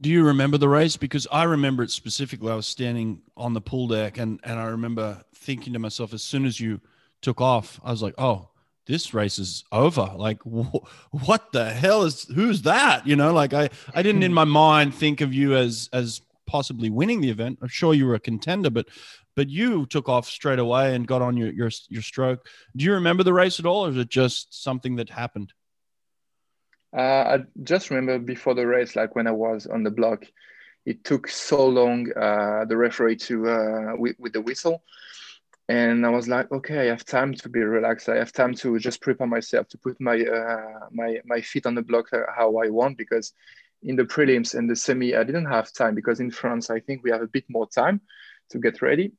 Do 0.00 0.10
you 0.10 0.24
remember 0.24 0.58
the 0.58 0.68
race? 0.68 0.96
Because 0.96 1.26
I 1.32 1.44
remember 1.44 1.82
it 1.82 1.90
specifically. 1.90 2.52
I 2.52 2.54
was 2.54 2.66
standing 2.66 3.22
on 3.36 3.54
the 3.54 3.62
pool 3.62 3.88
deck, 3.88 4.18
and 4.18 4.38
and 4.44 4.58
I 4.58 4.66
remember 4.66 5.22
thinking 5.34 5.72
to 5.72 5.78
myself, 5.78 6.12
as 6.12 6.22
soon 6.22 6.44
as 6.44 6.60
you 6.60 6.80
took 7.22 7.40
off, 7.40 7.80
I 7.82 7.90
was 7.90 8.02
like, 8.02 8.14
oh, 8.18 8.50
this 8.86 9.12
race 9.12 9.38
is 9.38 9.64
over. 9.72 10.12
Like, 10.16 10.40
wh- 10.44 10.84
what 11.10 11.52
the 11.52 11.70
hell 11.70 12.04
is 12.04 12.24
who's 12.34 12.62
that? 12.62 13.06
You 13.06 13.16
know, 13.16 13.32
like 13.32 13.52
I 13.52 13.70
I 13.94 14.02
didn't 14.02 14.22
in 14.22 14.32
my 14.32 14.44
mind 14.44 14.94
think 14.94 15.20
of 15.20 15.32
you 15.32 15.56
as 15.56 15.88
as 15.92 16.20
possibly 16.46 16.90
winning 16.90 17.20
the 17.20 17.30
event. 17.30 17.58
I'm 17.60 17.68
sure 17.68 17.94
you 17.94 18.06
were 18.06 18.14
a 18.14 18.20
contender, 18.20 18.70
but 18.70 18.86
but 19.34 19.50
you 19.50 19.86
took 19.86 20.08
off 20.08 20.28
straight 20.28 20.58
away 20.58 20.94
and 20.94 21.06
got 21.06 21.22
on 21.22 21.36
your 21.36 21.52
your 21.52 21.70
your 21.88 22.02
stroke. 22.02 22.46
Do 22.74 22.84
you 22.84 22.94
remember 22.94 23.22
the 23.22 23.32
race 23.32 23.60
at 23.60 23.66
all, 23.66 23.86
or 23.86 23.90
is 23.90 23.96
it 23.96 24.08
just 24.08 24.62
something 24.62 24.96
that 24.96 25.10
happened? 25.10 25.52
Uh, 26.96 27.00
I 27.00 27.38
just 27.62 27.90
remember 27.90 28.18
before 28.18 28.54
the 28.54 28.66
race, 28.66 28.96
like 28.96 29.14
when 29.14 29.26
I 29.26 29.32
was 29.32 29.66
on 29.66 29.82
the 29.82 29.90
block, 29.90 30.24
it 30.86 31.04
took 31.04 31.28
so 31.28 31.66
long, 31.66 32.10
uh, 32.16 32.64
the 32.64 32.76
referee 32.76 33.16
to, 33.16 33.48
uh, 33.48 33.92
with, 33.96 34.16
with 34.18 34.32
the 34.32 34.40
whistle. 34.40 34.82
And 35.68 36.06
I 36.06 36.10
was 36.10 36.28
like, 36.28 36.50
okay, 36.52 36.78
I 36.78 36.84
have 36.84 37.04
time 37.04 37.34
to 37.34 37.48
be 37.48 37.60
relaxed. 37.60 38.08
I 38.08 38.16
have 38.16 38.32
time 38.32 38.54
to 38.56 38.78
just 38.78 39.00
prepare 39.00 39.26
myself 39.26 39.68
to 39.68 39.78
put 39.78 40.00
my, 40.00 40.20
uh, 40.20 40.86
my, 40.92 41.20
my 41.24 41.40
feet 41.40 41.66
on 41.66 41.74
the 41.74 41.82
block 41.82 42.12
uh, 42.12 42.20
how 42.36 42.56
I 42.58 42.68
want. 42.68 42.96
Because 42.96 43.32
in 43.82 43.96
the 43.96 44.04
prelims 44.04 44.54
and 44.54 44.70
the 44.70 44.76
semi, 44.76 45.16
I 45.16 45.24
didn't 45.24 45.46
have 45.46 45.72
time 45.72 45.94
because 45.94 46.20
in 46.20 46.30
France, 46.30 46.70
I 46.70 46.80
think 46.80 47.02
we 47.02 47.10
have 47.10 47.22
a 47.22 47.26
bit 47.26 47.44
more 47.48 47.68
time 47.68 48.00
to 48.50 48.58
get 48.58 48.80
ready. 48.80 49.12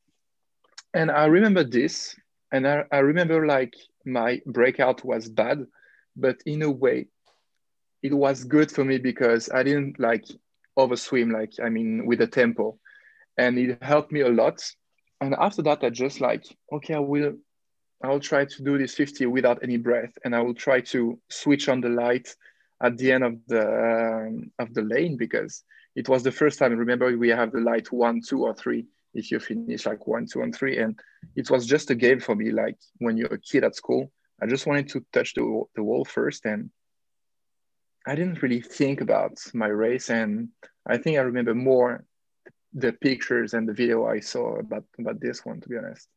And 0.93 1.11
I 1.11 1.25
remember 1.25 1.63
this, 1.63 2.15
and 2.51 2.67
I, 2.67 2.85
I 2.91 2.99
remember 2.99 3.45
like 3.45 3.75
my 4.05 4.41
breakout 4.45 5.03
was 5.03 5.29
bad, 5.29 5.65
but 6.15 6.37
in 6.45 6.61
a 6.61 6.71
way, 6.71 7.07
it 8.01 8.13
was 8.13 8.45
good 8.45 8.71
for 8.71 8.85
me 8.85 8.97
because 8.97 9.49
I 9.53 9.63
didn't 9.63 9.99
like 9.99 10.25
overswim, 10.77 11.31
like 11.31 11.53
I 11.63 11.69
mean, 11.69 12.05
with 12.05 12.19
the 12.19 12.27
tempo, 12.27 12.79
and 13.37 13.57
it 13.57 13.83
helped 13.83 14.11
me 14.11 14.21
a 14.21 14.29
lot. 14.29 14.63
And 15.21 15.33
after 15.35 15.61
that, 15.63 15.83
I 15.83 15.89
just 15.89 16.21
like, 16.21 16.45
okay, 16.71 16.93
I 16.93 16.99
will, 16.99 17.33
I 18.03 18.09
will 18.09 18.19
try 18.19 18.45
to 18.45 18.63
do 18.63 18.77
this 18.77 18.93
50 18.95 19.25
without 19.27 19.59
any 19.63 19.77
breath, 19.77 20.17
and 20.23 20.35
I 20.35 20.41
will 20.41 20.53
try 20.53 20.81
to 20.81 21.19
switch 21.29 21.69
on 21.69 21.81
the 21.81 21.89
light 21.89 22.35
at 22.81 22.97
the 22.97 23.11
end 23.11 23.23
of 23.23 23.39
the 23.47 24.27
um, 24.27 24.51
of 24.59 24.73
the 24.75 24.83
lane 24.83 25.17
because 25.17 25.63
it 25.95 26.07
was 26.07 26.21
the 26.21 26.31
first 26.31 26.59
time. 26.59 26.77
Remember, 26.77 27.17
we 27.17 27.29
have 27.29 27.51
the 27.51 27.59
light 27.59 27.91
one, 27.91 28.21
two, 28.21 28.43
or 28.43 28.53
three. 28.53 28.85
If 29.15 29.31
you 29.31 29.39
finish 29.39 29.87
like 29.87 30.05
one, 30.05 30.27
two, 30.27 30.43
and 30.43 30.53
three, 30.53 30.77
and 30.77 30.99
it 31.35 31.49
was 31.49 31.65
just 31.65 31.89
a 31.89 31.95
game 31.95 32.19
for 32.19 32.35
me. 32.35 32.51
Like 32.51 32.77
when 32.99 33.17
you're 33.17 33.33
a 33.33 33.39
kid 33.39 33.63
at 33.63 33.75
school, 33.75 34.11
I 34.41 34.45
just 34.45 34.67
wanted 34.67 34.89
to 34.89 35.03
touch 35.11 35.33
the 35.33 35.63
the 35.75 35.83
wall 35.83 36.05
first 36.05 36.45
and 36.45 36.69
I 38.07 38.15
didn't 38.15 38.41
really 38.41 38.61
think 38.61 39.01
about 39.01 39.37
my 39.53 39.67
race, 39.67 40.09
and 40.09 40.49
I 40.87 40.97
think 40.97 41.17
I 41.17 41.21
remember 41.21 41.53
more 41.53 42.05
the 42.73 42.93
pictures 42.93 43.53
and 43.53 43.67
the 43.67 43.73
video 43.73 44.05
I 44.05 44.19
saw 44.19 44.57
about 44.59 44.85
about 44.99 45.19
this 45.19 45.45
one. 45.45 45.61
To 45.61 45.69
be 45.69 45.77
honest. 45.77 46.07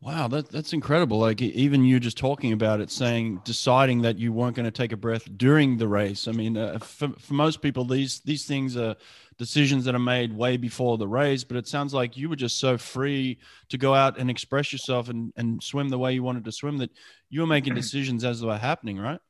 Wow, 0.00 0.28
that, 0.28 0.48
that's 0.50 0.72
incredible. 0.72 1.18
Like 1.18 1.42
even 1.42 1.84
you 1.84 1.98
just 1.98 2.16
talking 2.16 2.52
about 2.52 2.80
it, 2.80 2.90
saying 2.90 3.40
deciding 3.44 4.02
that 4.02 4.16
you 4.16 4.32
weren't 4.32 4.54
going 4.54 4.64
to 4.64 4.70
take 4.70 4.92
a 4.92 4.96
breath 4.96 5.28
during 5.36 5.76
the 5.76 5.88
race. 5.88 6.28
I 6.28 6.32
mean, 6.32 6.56
uh, 6.56 6.78
for, 6.78 7.08
for 7.18 7.34
most 7.34 7.60
people, 7.60 7.84
these 7.84 8.20
these 8.20 8.46
things 8.46 8.76
are 8.76 8.94
decisions 9.38 9.84
that 9.84 9.96
are 9.96 10.00
made 10.00 10.32
way 10.32 10.56
before 10.56 10.98
the 10.98 11.08
race. 11.08 11.42
But 11.42 11.56
it 11.56 11.66
sounds 11.66 11.92
like 11.92 12.16
you 12.16 12.28
were 12.28 12.36
just 12.36 12.58
so 12.58 12.78
free 12.78 13.38
to 13.70 13.78
go 13.78 13.92
out 13.92 14.18
and 14.18 14.30
express 14.30 14.72
yourself 14.72 15.08
and, 15.08 15.32
and 15.36 15.62
swim 15.62 15.88
the 15.88 15.98
way 15.98 16.12
you 16.12 16.22
wanted 16.22 16.44
to 16.44 16.52
swim 16.52 16.78
that 16.78 16.90
you 17.28 17.40
were 17.40 17.46
making 17.46 17.74
decisions 17.82 18.24
as 18.24 18.40
they 18.40 18.46
were 18.46 18.56
happening, 18.56 18.98
right? 18.98 19.20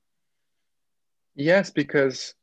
Yes, 1.35 1.71
because 1.71 2.35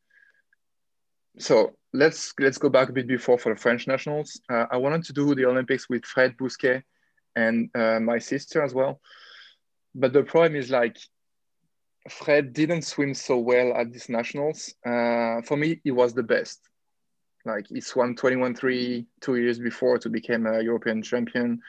so 1.37 1.75
let's 1.93 2.33
let's 2.39 2.57
go 2.57 2.69
back 2.69 2.89
a 2.89 2.93
bit 2.93 3.07
before 3.07 3.37
for 3.37 3.53
the 3.53 3.59
French 3.59 3.87
nationals. 3.87 4.39
Uh, 4.49 4.65
I 4.71 4.77
wanted 4.77 5.03
to 5.05 5.13
do 5.13 5.35
the 5.35 5.45
Olympics 5.45 5.89
with 5.89 6.05
Fred 6.05 6.35
Bousquet 6.37 6.83
and 7.35 7.69
uh, 7.75 7.99
my 7.99 8.19
sister 8.19 8.63
as 8.63 8.73
well, 8.73 8.99
but 9.93 10.13
the 10.13 10.23
problem 10.23 10.55
is 10.55 10.69
like 10.69 10.97
Fred 12.09 12.53
didn't 12.53 12.83
swim 12.83 13.13
so 13.13 13.39
well 13.39 13.75
at 13.75 13.91
these 13.91 14.09
nationals. 14.09 14.73
Uh, 14.85 15.41
for 15.41 15.57
me, 15.57 15.81
he 15.83 15.91
was 15.91 16.13
the 16.13 16.23
best. 16.23 16.61
Like 17.45 17.67
he 17.67 17.81
swam 17.81 18.15
21-3 18.15 19.05
two 19.21 19.35
years 19.35 19.59
before 19.59 19.99
to 19.99 20.09
become 20.09 20.45
a 20.45 20.61
European 20.61 21.01
champion, 21.01 21.61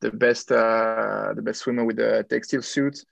the 0.00 0.10
best 0.10 0.52
uh, 0.52 1.32
the 1.34 1.42
best 1.42 1.60
swimmer 1.60 1.84
with 1.84 1.96
the 1.96 2.24
textile 2.28 2.62
suit, 2.62 3.04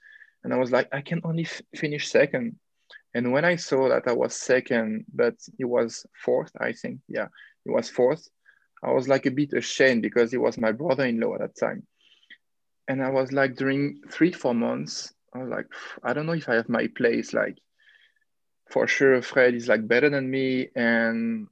and 0.44 0.52
I 0.52 0.56
was 0.56 0.70
like, 0.70 0.88
I 0.92 1.00
can 1.00 1.20
only 1.24 1.44
f- 1.44 1.62
finish 1.74 2.08
second 2.08 2.56
and 3.14 3.32
when 3.32 3.44
I 3.44 3.56
saw 3.56 3.88
that 3.88 4.08
I 4.08 4.12
was 4.12 4.34
second, 4.34 5.04
but 5.12 5.34
he 5.58 5.64
was 5.64 6.06
fourth, 6.24 6.52
I 6.58 6.72
think, 6.72 7.00
yeah, 7.08 7.28
he 7.64 7.70
was 7.70 7.90
fourth, 7.90 8.28
I 8.82 8.90
was 8.90 9.06
like 9.08 9.26
a 9.26 9.30
bit 9.30 9.52
ashamed 9.52 10.02
because 10.02 10.30
he 10.30 10.38
was 10.38 10.58
my 10.58 10.72
brother 10.72 11.04
in 11.04 11.20
law 11.20 11.34
at 11.34 11.40
that 11.40 11.56
time. 11.56 11.86
And 12.88 13.02
I 13.02 13.10
was 13.10 13.30
like, 13.30 13.54
during 13.54 14.00
three, 14.10 14.32
four 14.32 14.54
months, 14.54 15.12
I 15.34 15.38
was 15.38 15.48
like, 15.48 15.66
I 16.02 16.12
don't 16.12 16.26
know 16.26 16.32
if 16.32 16.48
I 16.48 16.54
have 16.54 16.68
my 16.68 16.88
place. 16.88 17.32
Like, 17.32 17.58
for 18.70 18.88
sure, 18.88 19.22
Fred 19.22 19.54
is 19.54 19.68
like 19.68 19.86
better 19.86 20.10
than 20.10 20.28
me. 20.28 20.68
And 20.74 21.46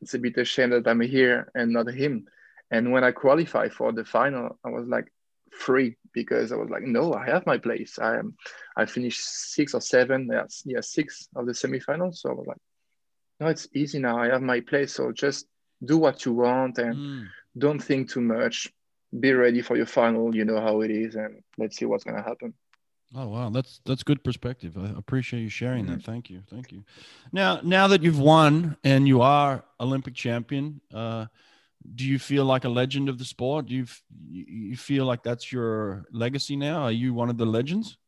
it's 0.00 0.14
a 0.14 0.18
bit 0.18 0.36
ashamed 0.36 0.72
that 0.74 0.86
I'm 0.86 1.00
here 1.00 1.50
and 1.54 1.72
not 1.72 1.88
him. 1.88 2.26
And 2.70 2.92
when 2.92 3.02
I 3.02 3.10
qualified 3.10 3.72
for 3.72 3.92
the 3.92 4.04
final, 4.04 4.58
I 4.64 4.70
was 4.70 4.86
like, 4.86 5.12
free 5.50 5.96
because 6.16 6.50
I 6.50 6.56
was 6.56 6.70
like, 6.70 6.82
no, 6.82 7.12
I 7.12 7.26
have 7.26 7.44
my 7.46 7.58
place. 7.58 7.98
I 8.00 8.16
am, 8.16 8.34
I 8.74 8.86
finished 8.86 9.20
six 9.22 9.74
or 9.74 9.82
seven, 9.82 10.28
yeah, 10.32 10.46
yeah, 10.64 10.80
six 10.80 11.28
of 11.36 11.44
the 11.44 11.52
semifinals. 11.52 12.16
So 12.16 12.30
I 12.30 12.32
was 12.32 12.46
like, 12.46 12.62
no, 13.38 13.48
it's 13.48 13.68
easy 13.74 13.98
now. 13.98 14.18
I 14.18 14.28
have 14.28 14.42
my 14.42 14.60
place. 14.60 14.94
So 14.94 15.12
just 15.12 15.46
do 15.84 15.98
what 15.98 16.24
you 16.24 16.32
want 16.32 16.78
and 16.78 16.96
mm. 16.96 17.26
don't 17.56 17.78
think 17.78 18.10
too 18.10 18.22
much. 18.22 18.72
Be 19.20 19.32
ready 19.34 19.60
for 19.60 19.76
your 19.76 19.86
final. 19.86 20.34
You 20.34 20.46
know 20.46 20.60
how 20.60 20.80
it 20.80 20.90
is, 20.90 21.14
and 21.14 21.42
let's 21.58 21.76
see 21.76 21.84
what's 21.84 22.04
gonna 22.04 22.22
happen. 22.22 22.54
Oh 23.14 23.28
wow, 23.28 23.50
that's 23.50 23.80
that's 23.84 24.02
good 24.02 24.24
perspective. 24.24 24.76
I 24.76 24.88
appreciate 24.98 25.42
you 25.42 25.48
sharing 25.48 25.84
mm-hmm. 25.84 25.94
that. 25.94 26.02
Thank 26.02 26.28
you, 26.28 26.42
thank 26.50 26.72
you. 26.72 26.82
Now, 27.32 27.60
now 27.62 27.86
that 27.88 28.02
you've 28.02 28.18
won 28.18 28.76
and 28.82 29.06
you 29.06 29.22
are 29.22 29.64
Olympic 29.78 30.14
champion, 30.14 30.80
uh, 30.92 31.26
do 31.94 32.04
you 32.04 32.18
feel 32.18 32.44
like 32.44 32.64
a 32.64 32.68
legend 32.68 33.08
of 33.08 33.18
the 33.18 33.24
sport? 33.24 33.66
Do 33.66 33.74
you 33.74 33.86
you 34.28 34.76
feel 34.76 35.04
like 35.04 35.22
that's 35.22 35.52
your 35.52 36.06
legacy 36.10 36.56
now? 36.56 36.82
Are 36.82 36.92
you 36.92 37.14
one 37.14 37.30
of 37.30 37.38
the 37.38 37.46
legends? 37.46 37.98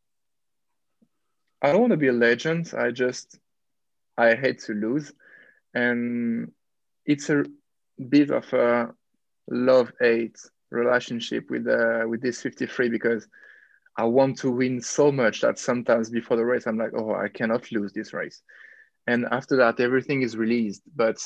I 1.63 1.73
don't 1.73 1.81
want 1.81 1.93
to 1.93 1.97
be 1.97 2.09
a 2.09 2.13
legend. 2.13 2.73
I 2.77 2.91
just 2.91 3.39
I 4.17 4.35
hate 4.35 4.61
to 4.65 4.75
lose, 4.75 5.13
and 5.75 6.53
it's 7.05 7.31
a 7.31 7.45
bit 8.09 8.31
of 8.31 8.53
a 8.53 8.95
love 9.51 9.93
hate 10.01 10.39
relationship 10.71 11.51
with 11.51 11.67
uh, 11.67 12.05
with 12.09 12.21
this 12.21 12.43
53 12.43 12.89
because 12.89 13.27
I 13.97 14.05
want 14.05 14.39
to 14.39 14.51
win 14.51 14.81
so 14.81 15.11
much 15.11 15.41
that 15.41 15.59
sometimes 15.59 16.11
before 16.11 16.37
the 16.37 16.45
race 16.45 16.67
I'm 16.67 16.79
like, 16.79 16.93
oh, 16.95 17.15
I 17.15 17.29
cannot 17.29 17.71
lose 17.73 17.93
this 17.93 18.13
race, 18.13 18.43
and 19.07 19.27
after 19.31 19.57
that 19.57 19.81
everything 19.81 20.23
is 20.23 20.37
released, 20.37 20.83
but 20.95 21.19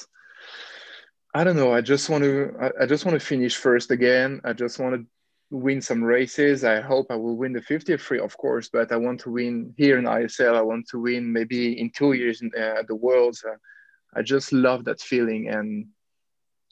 I 1.35 1.45
don't 1.45 1.57
know. 1.57 1.73
I 1.73 1.81
just 1.81 2.11
want 2.11 2.25
to. 2.25 2.73
I, 2.79 2.87
just 2.87 3.07
want 3.07 3.19
to 3.19 3.27
finish 3.27 3.57
first 3.57 3.91
again. 3.91 4.41
I 4.45 4.53
just 4.53 4.79
want 4.79 4.95
to 4.95 5.07
win 5.51 5.81
some 5.81 6.05
races. 6.05 6.63
I 6.63 6.81
hope 6.81 7.07
I 7.11 7.17
will 7.17 7.37
win 7.37 7.53
the 7.55 7.63
50 7.63 7.97
free, 7.97 8.21
of 8.21 8.37
course, 8.37 8.69
but 8.69 8.93
I 8.93 8.97
want 8.97 9.21
to 9.21 9.31
win 9.31 9.73
here 9.77 9.99
in 9.99 10.05
ISL. 10.05 10.55
I 10.55 10.63
want 10.63 10.89
to 10.89 11.01
win 11.01 11.33
maybe 11.33 11.81
in 11.81 11.91
two 11.91 12.13
years 12.13 12.43
in 12.43 12.51
uh, 12.59 12.83
the 12.87 12.95
Worlds. 12.95 13.45
Uh, 13.45 13.57
I 14.15 14.23
just 14.23 14.53
love 14.53 14.85
that 14.85 15.01
feeling. 15.01 15.49
And 15.49 15.87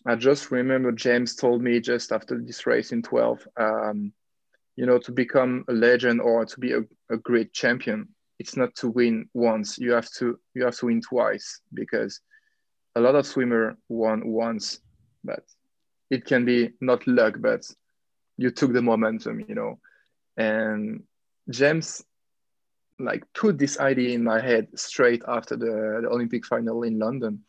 I 0.07 0.15
just 0.15 0.51
remember 0.51 0.93
James 0.93 1.35
told 1.35 1.63
me 1.63 1.81
just 1.81 2.13
after 2.13 2.39
this 2.39 2.67
race 2.67 2.93
in 2.93 3.03
12, 3.03 3.49
um, 3.57 4.13
you 4.77 4.85
know, 4.85 4.99
to 4.99 5.13
become 5.13 5.65
a 5.69 5.73
legend 5.73 6.21
or 6.21 6.45
to 6.45 6.61
be 6.61 6.73
a, 6.73 6.81
a 7.11 7.17
great 7.17 7.53
champion, 7.55 8.09
it's 8.39 8.57
not 8.57 8.75
to 8.77 8.89
win 8.89 9.29
once. 9.33 9.79
You 9.79 9.93
have 9.93 10.11
to 10.15 10.39
you 10.55 10.65
have 10.65 10.77
to 10.79 10.87
win 10.87 11.01
twice 11.01 11.61
because 11.73 12.21
a 12.97 13.01
lot 13.01 13.15
of 13.15 13.27
swimmer 13.27 13.77
won 13.89 14.27
once, 14.27 14.81
but 15.25 15.45
it 16.11 16.25
can 16.25 16.45
be 16.45 16.71
not 16.81 17.07
luck, 17.07 17.37
but 17.39 17.63
you 18.37 18.51
took 18.51 18.73
the 18.73 18.83
momentum, 18.83 19.41
you 19.41 19.55
know. 19.55 19.79
And 20.37 21.05
James 21.49 22.03
like 22.99 23.25
put 23.35 23.59
this 23.59 23.79
idea 23.79 24.15
in 24.15 24.23
my 24.23 24.41
head 24.41 24.69
straight 24.79 25.23
after 25.27 25.57
the, 25.57 26.01
the 26.03 26.09
Olympic 26.09 26.45
final 26.45 26.83
in 26.83 26.99
London. 26.99 27.41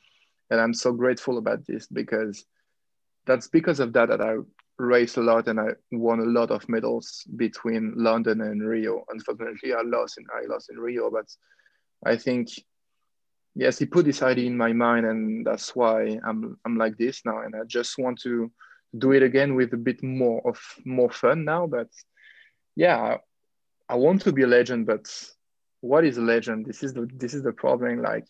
And 0.50 0.60
I'm 0.60 0.74
so 0.74 0.92
grateful 0.94 1.38
about 1.38 1.66
this 1.66 1.88
because 1.88 2.46
that's 3.26 3.48
because 3.48 3.80
of 3.80 3.94
that 3.94 4.10
that 4.10 4.22
I 4.22 4.36
raced 4.78 5.18
a 5.18 5.22
lot 5.22 5.48
and 5.48 5.60
I 5.60 5.70
won 5.92 6.20
a 6.20 6.26
lot 6.26 6.52
of 6.52 6.68
medals 6.68 7.24
between 7.36 7.94
London 7.96 8.42
and 8.42 8.66
Rio. 8.66 9.04
Unfortunately, 9.10 9.74
I 9.74 9.82
lost 9.82 10.18
in 10.18 10.26
I 10.34 10.46
lost 10.48 10.70
in 10.72 10.80
Rio, 10.80 11.10
but 11.12 11.28
I 12.06 12.16
think 12.16 12.50
yes, 13.56 13.80
he 13.80 13.86
put 13.86 14.06
this 14.06 14.22
idea 14.22 14.48
in 14.48 14.58
my 14.58 14.74
mind, 14.74 15.06
and 15.06 15.46
that's 15.46 15.76
why 15.76 16.20
I'm 16.26 16.58
I'm 16.66 16.78
like 16.78 16.98
this 16.98 17.22
now, 17.26 17.42
and 17.42 17.56
I 17.56 17.64
just 17.66 17.98
want 17.98 18.22
to 18.22 18.52
do 18.98 19.12
it 19.14 19.24
again 19.24 19.56
with 19.56 19.74
a 19.74 19.78
bit 19.78 20.04
more 20.04 20.42
of 20.46 20.60
more 20.86 21.10
fun 21.10 21.46
now. 21.46 21.68
But 21.68 21.90
yeah, 22.76 23.18
I, 23.90 23.96
want 23.96 24.22
to 24.22 24.32
be 24.32 24.44
a 24.44 24.48
legend, 24.48 24.86
but 24.86 25.14
what 25.82 26.06
is 26.06 26.18
a 26.18 26.22
legend? 26.22 26.66
This 26.66 26.84
is 26.84 26.94
the 26.94 27.08
this 27.14 27.34
is 27.34 27.44
the 27.44 27.54
problem. 27.54 28.02
Like, 28.02 28.26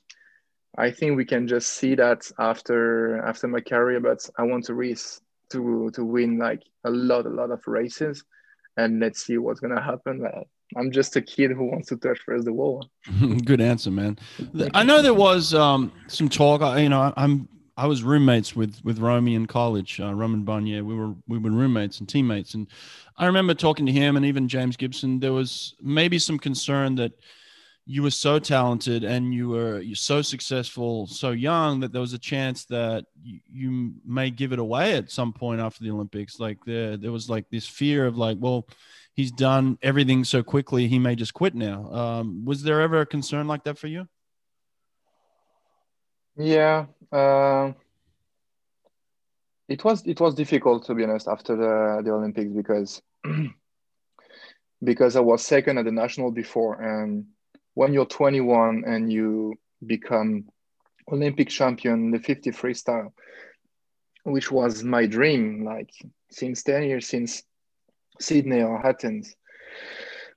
I 0.78 0.92
think 0.92 1.16
we 1.16 1.25
can 1.25 1.48
just 1.48 1.74
see 1.74 1.96
that 1.96 2.30
after 2.40 3.20
after 3.25 3.48
my 3.48 3.62
career, 3.62 4.00
but 4.00 4.28
I 4.38 4.44
want 4.44 4.66
to 4.66 4.74
race 4.74 5.22
to 5.51 5.92
to 5.94 6.06
win 6.06 6.38
like 6.38 6.63
a 6.84 6.90
lot 6.90 7.25
a 7.25 7.30
lot 7.30 7.51
of 7.51 7.62
races, 7.68 8.24
and 8.78 9.00
let's 9.00 9.24
see 9.24 9.38
what's 9.38 9.60
gonna 9.60 9.82
happen. 9.82 10.25
I'm 10.75 10.92
just 10.92 11.16
a 11.16 11.22
kid 11.22 11.51
who 11.51 11.66
wants 11.66 11.90
to 11.90 11.98
touch 11.98 12.20
first 12.25 12.46
the 12.46 12.54
wall. 12.54 12.90
Good 13.46 13.62
answer, 13.62 13.92
man. 13.92 14.18
I 14.74 14.84
know 14.84 15.01
there 15.01 15.13
was 15.13 15.54
um, 15.54 15.92
some 16.08 16.30
talk. 16.30 16.62
You 16.80 16.90
know, 16.90 17.13
I'm 17.18 17.48
I 17.78 17.88
was 17.88 18.04
roommates 18.04 18.56
with 18.56 18.80
with 18.84 19.00
Romy 19.00 19.36
in 19.36 19.48
college, 19.48 20.00
uh, 20.00 20.13
Romain 20.13 20.44
Barnier. 20.44 20.84
We 20.84 20.96
were 20.96 21.13
we 21.28 21.38
were 21.38 21.51
roommates 21.51 22.00
and 22.00 22.08
teammates, 22.08 22.54
and 22.54 22.68
I 23.18 23.25
remember 23.25 23.54
talking 23.54 23.86
to 23.86 23.92
him 23.92 24.16
and 24.18 24.25
even 24.25 24.48
James 24.48 24.78
Gibson. 24.78 25.20
There 25.20 25.34
was 25.34 25.75
maybe 25.82 26.20
some 26.20 26.38
concern 26.40 26.96
that 26.96 27.13
you 27.86 28.04
were 28.04 28.12
so 28.12 28.38
talented 28.40 29.04
and 29.04 29.34
you 29.34 29.50
were 29.50 29.82
you're 29.82 29.96
so 29.96 30.22
successful 30.22 31.08
so 31.08 31.32
young 31.32 31.80
that 31.80 31.92
there 31.92 32.00
was 32.00 32.13
a 32.13 32.20
chance 32.20 32.66
that 32.66 33.06
you, 33.24 33.40
you 33.51 33.94
may 34.06 34.30
give 34.30 34.54
it 34.54 34.60
away 34.60 34.94
at 34.94 35.10
some 35.10 35.34
point 35.34 35.60
after 35.60 35.84
the 35.84 35.90
Olympics. 35.90 36.40
Like 36.40 36.63
there 36.66 36.98
there 36.98 37.12
was 37.12 37.30
like 37.30 37.50
this 37.50 37.68
fear 37.68 38.06
of 38.06 38.18
like, 38.18 38.38
well, 38.40 38.68
he's 39.13 39.32
done 39.32 39.77
everything 39.82 40.24
so 40.24 40.44
quickly, 40.44 40.88
he 40.88 41.00
may 41.00 41.15
just 41.15 41.34
quit 41.34 41.56
now. 41.56 41.91
Um, 41.91 42.46
was 42.46 42.63
there 42.63 42.82
ever 42.82 43.01
a 43.01 43.06
concern 43.06 43.48
like 43.48 43.63
that 43.65 43.77
for 43.77 43.88
you? 43.88 44.08
Yeah, 46.38 46.86
uh, 47.12 47.74
it 49.68 49.84
was 49.84 50.06
it 50.08 50.20
was 50.20 50.34
difficult 50.36 50.86
to 50.86 50.96
be 50.96 51.03
honest 51.03 51.27
after 51.27 51.56
the 51.56 52.01
the 52.03 52.12
Olympics 52.12 52.51
because 52.51 53.01
because 54.84 55.15
I 55.15 55.20
was 55.20 55.46
second 55.46 55.77
at 55.77 55.86
the 55.86 55.91
national 55.91 56.32
before, 56.32 56.82
and 56.82 57.25
when 57.74 57.94
you're 57.94 58.06
21 58.06 58.84
and 58.86 59.12
you 59.12 59.56
become 59.86 60.46
Olympic 61.12 61.50
champion 61.50 62.06
in 62.06 62.12
the 62.12 62.20
50 62.20 62.51
freestyle, 62.51 63.12
which 64.24 64.51
was 64.51 64.84
my 64.84 65.06
dream, 65.06 65.63
like 65.65 65.91
since 66.30 66.63
10 66.63 66.84
years 66.84 67.08
since 67.08 67.44
Sydney 68.22 68.62
or 68.62 68.86
Athens. 68.86 69.36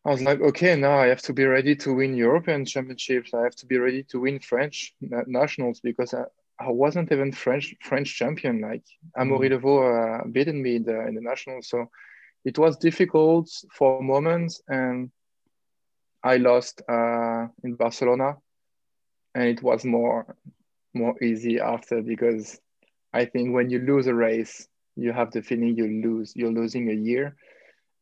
I 0.06 0.10
was 0.10 0.22
like, 0.22 0.40
okay, 0.40 0.76
now 0.76 0.98
I 0.98 1.06
have 1.06 1.22
to 1.22 1.32
be 1.32 1.44
ready 1.44 1.74
to 1.76 1.94
win 1.94 2.14
European 2.14 2.66
championships. 2.66 3.32
I 3.32 3.42
have 3.42 3.56
to 3.56 3.66
be 3.66 3.78
ready 3.78 4.02
to 4.10 4.20
win 4.20 4.38
French 4.38 4.94
nationals 5.00 5.80
because 5.80 6.12
I, 6.12 6.24
I 6.60 6.70
wasn't 6.70 7.10
even 7.10 7.32
French 7.32 7.74
French 7.82 8.14
champion. 8.14 8.60
Like 8.60 8.84
Amaury 9.16 9.48
mm. 9.48 9.52
Leveaux 9.52 9.82
uh, 9.82 10.26
beaten 10.30 10.62
me 10.62 10.76
in 10.76 10.84
the, 10.84 11.06
in 11.06 11.14
the 11.14 11.22
nationals, 11.22 11.68
so 11.68 11.90
it 12.44 12.58
was 12.58 12.76
difficult 12.76 13.48
for 13.72 14.02
moments, 14.02 14.60
and 14.68 15.10
I 16.22 16.36
lost 16.36 16.82
uh, 16.88 17.46
in 17.62 17.74
Barcelona, 17.76 18.36
and 19.34 19.44
it 19.44 19.62
was 19.62 19.84
more 19.84 20.36
more 20.92 21.14
easy 21.22 21.60
after 21.60 22.02
because 22.02 22.60
I 23.12 23.24
think 23.24 23.54
when 23.54 23.70
you 23.70 23.80
lose 23.80 24.06
a 24.06 24.14
race, 24.14 24.68
you 24.96 25.12
have 25.12 25.30
the 25.30 25.42
feeling 25.42 25.76
you 25.76 25.86
lose. 25.86 26.34
You're 26.36 26.52
losing 26.52 26.90
a 26.90 26.94
year, 26.94 27.36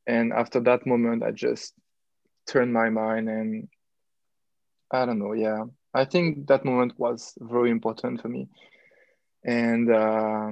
and 0.07 0.33
after 0.33 0.61
that 0.61 0.87
moment, 0.87 1.23
I 1.23 1.31
just 1.31 1.75
turned 2.47 2.73
my 2.73 2.91
mind 2.91 3.29
and 3.29 3.69
I 4.91 5.07
don't 5.07 5.19
know. 5.19 5.33
Yeah, 5.33 5.65
I 5.95 6.05
think 6.05 6.47
that 6.49 6.65
moment 6.65 6.93
was 6.99 7.35
very 7.41 7.71
important 7.71 8.21
for 8.21 8.29
me, 8.29 8.49
and 9.45 9.91
uh, 9.91 10.51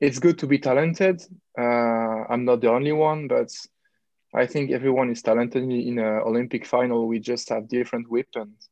it's 0.00 0.18
good 0.18 0.38
to 0.38 0.46
be 0.46 0.58
talented. 0.58 1.22
Uh, 1.58 2.24
I'm 2.28 2.44
not 2.44 2.60
the 2.60 2.70
only 2.70 2.92
one, 2.92 3.28
but 3.28 3.50
I 4.34 4.46
think 4.46 4.70
everyone 4.70 5.10
is 5.10 5.22
talented 5.22 5.62
in 5.62 5.98
an 5.98 6.22
Olympic 6.26 6.66
final. 6.66 7.06
We 7.06 7.20
just 7.20 7.48
have 7.50 7.68
different 7.68 8.10
weapons, 8.10 8.68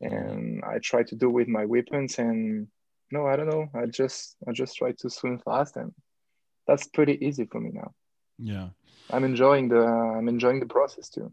and 0.00 0.62
I 0.64 0.78
try 0.78 1.02
to 1.04 1.14
do 1.14 1.30
with 1.30 1.48
my 1.48 1.64
weapons. 1.64 2.18
And 2.18 2.68
no, 3.12 3.26
I 3.26 3.36
don't 3.36 3.48
know. 3.48 3.68
I 3.74 3.86
just 3.86 4.36
I 4.48 4.52
just 4.52 4.76
try 4.76 4.92
to 4.98 5.10
swim 5.10 5.38
fast, 5.38 5.76
and 5.76 5.92
that's 6.66 6.88
pretty 6.88 7.24
easy 7.24 7.46
for 7.46 7.60
me 7.60 7.70
now. 7.72 7.92
Yeah, 8.38 8.68
I'm 9.10 9.24
enjoying 9.24 9.68
the 9.68 9.82
I'm 9.82 10.28
enjoying 10.28 10.60
the 10.60 10.66
process 10.66 11.08
too. 11.08 11.32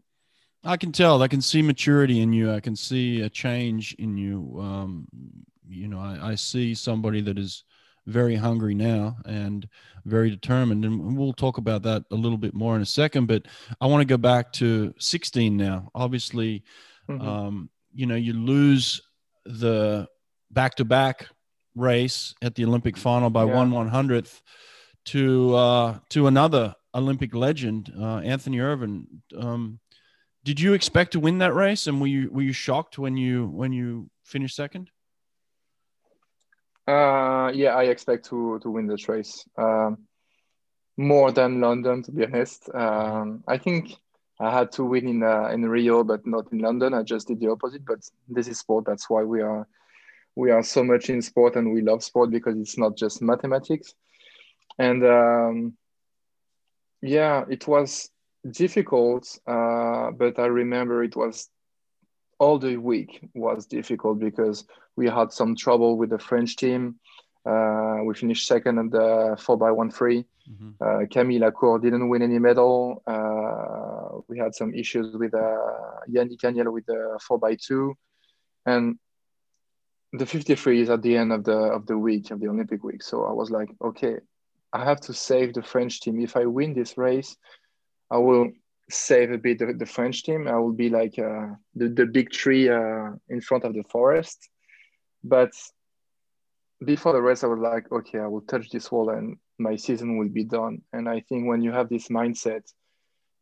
I 0.64 0.76
can 0.76 0.92
tell. 0.92 1.22
I 1.22 1.28
can 1.28 1.42
see 1.42 1.60
maturity 1.60 2.20
in 2.20 2.32
you. 2.32 2.52
I 2.52 2.60
can 2.60 2.74
see 2.74 3.20
a 3.20 3.28
change 3.28 3.94
in 3.98 4.16
you. 4.16 4.56
Um, 4.58 5.06
you 5.68 5.88
know, 5.88 5.98
I, 5.98 6.30
I 6.30 6.34
see 6.36 6.74
somebody 6.74 7.20
that 7.22 7.38
is 7.38 7.64
very 8.06 8.34
hungry 8.36 8.74
now 8.74 9.16
and 9.26 9.68
very 10.04 10.30
determined. 10.30 10.84
And 10.84 11.16
we'll 11.16 11.32
talk 11.32 11.58
about 11.58 11.82
that 11.82 12.04
a 12.10 12.14
little 12.14 12.38
bit 12.38 12.54
more 12.54 12.76
in 12.76 12.82
a 12.82 12.86
second. 12.86 13.26
But 13.26 13.46
I 13.80 13.86
want 13.86 14.00
to 14.00 14.06
go 14.06 14.16
back 14.16 14.52
to 14.54 14.94
16 14.98 15.56
now. 15.56 15.90
Obviously, 15.94 16.64
mm-hmm. 17.08 17.26
um, 17.26 17.70
you 17.92 18.06
know, 18.06 18.16
you 18.16 18.32
lose 18.32 19.02
the 19.44 20.08
back 20.50 20.76
to 20.76 20.84
back 20.84 21.26
race 21.74 22.34
at 22.40 22.54
the 22.54 22.64
Olympic 22.64 22.96
final 22.96 23.30
by 23.30 23.44
yeah. 23.44 23.54
one 23.54 23.70
one 23.70 23.88
hundredth 23.88 24.40
to 25.06 25.54
uh, 25.54 25.98
to 26.10 26.26
another 26.26 26.74
Olympic 26.94 27.34
legend, 27.34 27.92
uh, 27.98 28.18
Anthony 28.18 28.60
Ervin. 28.60 29.06
Um, 29.36 29.80
did 30.44 30.60
you 30.60 30.74
expect 30.74 31.12
to 31.12 31.20
win 31.20 31.38
that 31.38 31.54
race, 31.54 31.86
and 31.86 32.00
were 32.00 32.06
you 32.06 32.30
were 32.30 32.42
you 32.42 32.52
shocked 32.52 32.98
when 32.98 33.16
you 33.16 33.46
when 33.46 33.72
you 33.72 34.10
finished 34.24 34.56
second? 34.56 34.90
Uh, 36.86 37.50
yeah, 37.54 37.74
I 37.74 37.84
expect 37.84 38.26
to 38.26 38.58
to 38.60 38.70
win 38.70 38.86
this 38.86 39.08
race. 39.08 39.44
Um, 39.56 40.06
more 40.96 41.32
than 41.32 41.60
London, 41.60 42.02
to 42.02 42.12
be 42.12 42.24
honest. 42.24 42.68
Um, 42.74 43.42
I 43.48 43.58
think 43.58 43.96
I 44.38 44.50
had 44.50 44.70
to 44.72 44.84
win 44.84 45.08
in 45.08 45.22
uh, 45.22 45.48
in 45.48 45.68
Rio, 45.68 46.04
but 46.04 46.26
not 46.26 46.52
in 46.52 46.58
London. 46.58 46.94
I 46.94 47.02
just 47.02 47.28
did 47.28 47.40
the 47.40 47.50
opposite. 47.50 47.84
But 47.84 48.00
this 48.28 48.48
is 48.48 48.58
sport. 48.58 48.84
That's 48.86 49.08
why 49.08 49.22
we 49.22 49.40
are 49.40 49.66
we 50.36 50.50
are 50.50 50.62
so 50.62 50.84
much 50.84 51.08
in 51.10 51.22
sport, 51.22 51.56
and 51.56 51.72
we 51.72 51.80
love 51.80 52.04
sport 52.04 52.30
because 52.30 52.58
it's 52.58 52.76
not 52.76 52.96
just 52.96 53.22
mathematics. 53.22 53.94
And 54.78 55.04
um, 55.04 55.76
yeah, 57.04 57.44
it 57.50 57.68
was 57.68 58.10
difficult, 58.50 59.38
uh, 59.46 60.10
but 60.12 60.38
I 60.38 60.46
remember 60.46 61.04
it 61.04 61.16
was 61.16 61.50
all 62.38 62.58
the 62.58 62.76
week 62.76 63.28
was 63.34 63.66
difficult 63.66 64.18
because 64.18 64.64
we 64.96 65.06
had 65.06 65.32
some 65.32 65.54
trouble 65.54 65.96
with 65.98 66.10
the 66.10 66.18
French 66.18 66.56
team. 66.56 66.96
Uh, 67.44 67.98
we 68.04 68.14
finished 68.14 68.46
second 68.46 68.78
at 68.78 68.90
the 68.90 69.36
4x1 69.38 69.92
free. 69.92 70.24
Mm-hmm. 70.50 70.70
Uh, 70.80 71.06
Camille 71.10 71.42
Lacourt 71.42 71.82
didn't 71.82 72.08
win 72.08 72.22
any 72.22 72.38
medal. 72.38 73.02
Uh, 73.06 74.20
we 74.26 74.38
had 74.38 74.54
some 74.54 74.74
issues 74.74 75.14
with 75.14 75.34
uh, 75.34 76.00
Yannick 76.10 76.40
Agnel 76.40 76.72
with 76.72 76.86
the 76.86 77.18
4x2. 77.28 77.92
And 78.64 78.98
the 80.14 80.24
53 80.24 80.80
is 80.80 80.90
at 80.90 81.02
the 81.02 81.16
end 81.16 81.32
of 81.32 81.44
the 81.44 81.58
of 81.76 81.86
the 81.86 81.98
week 81.98 82.30
of 82.30 82.40
the 82.40 82.48
Olympic 82.48 82.82
week. 82.82 83.02
So 83.02 83.24
I 83.24 83.32
was 83.32 83.50
like, 83.50 83.68
okay, 83.82 84.16
I 84.74 84.84
have 84.84 85.00
to 85.02 85.14
save 85.14 85.54
the 85.54 85.62
French 85.62 86.00
team. 86.00 86.20
If 86.20 86.36
I 86.36 86.46
win 86.46 86.74
this 86.74 86.98
race, 86.98 87.36
I 88.10 88.18
will 88.18 88.50
save 88.90 89.30
a 89.30 89.38
bit 89.38 89.60
the, 89.60 89.72
the 89.72 89.86
French 89.86 90.24
team. 90.24 90.48
I 90.48 90.58
will 90.58 90.72
be 90.72 90.90
like 90.90 91.16
uh, 91.18 91.54
the, 91.76 91.88
the 91.88 92.06
big 92.06 92.30
tree 92.30 92.68
uh, 92.68 93.10
in 93.28 93.40
front 93.40 93.64
of 93.64 93.72
the 93.72 93.84
forest. 93.84 94.50
But 95.22 95.52
before 96.84 97.12
the 97.12 97.22
race, 97.22 97.44
I 97.44 97.46
was 97.46 97.60
like, 97.60 97.90
okay, 97.92 98.18
I 98.18 98.26
will 98.26 98.42
touch 98.42 98.68
this 98.70 98.90
wall 98.90 99.10
and 99.10 99.36
my 99.58 99.76
season 99.76 100.18
will 100.18 100.28
be 100.28 100.44
done. 100.44 100.82
And 100.92 101.08
I 101.08 101.20
think 101.20 101.46
when 101.46 101.62
you 101.62 101.70
have 101.70 101.88
this 101.88 102.08
mindset, 102.08 102.64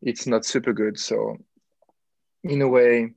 it's 0.03 0.27
not 0.27 0.45
super 0.45 0.75
good. 0.75 0.99
So, 0.99 1.39
in 2.45 2.61
a 2.61 2.69
way, 2.69 3.15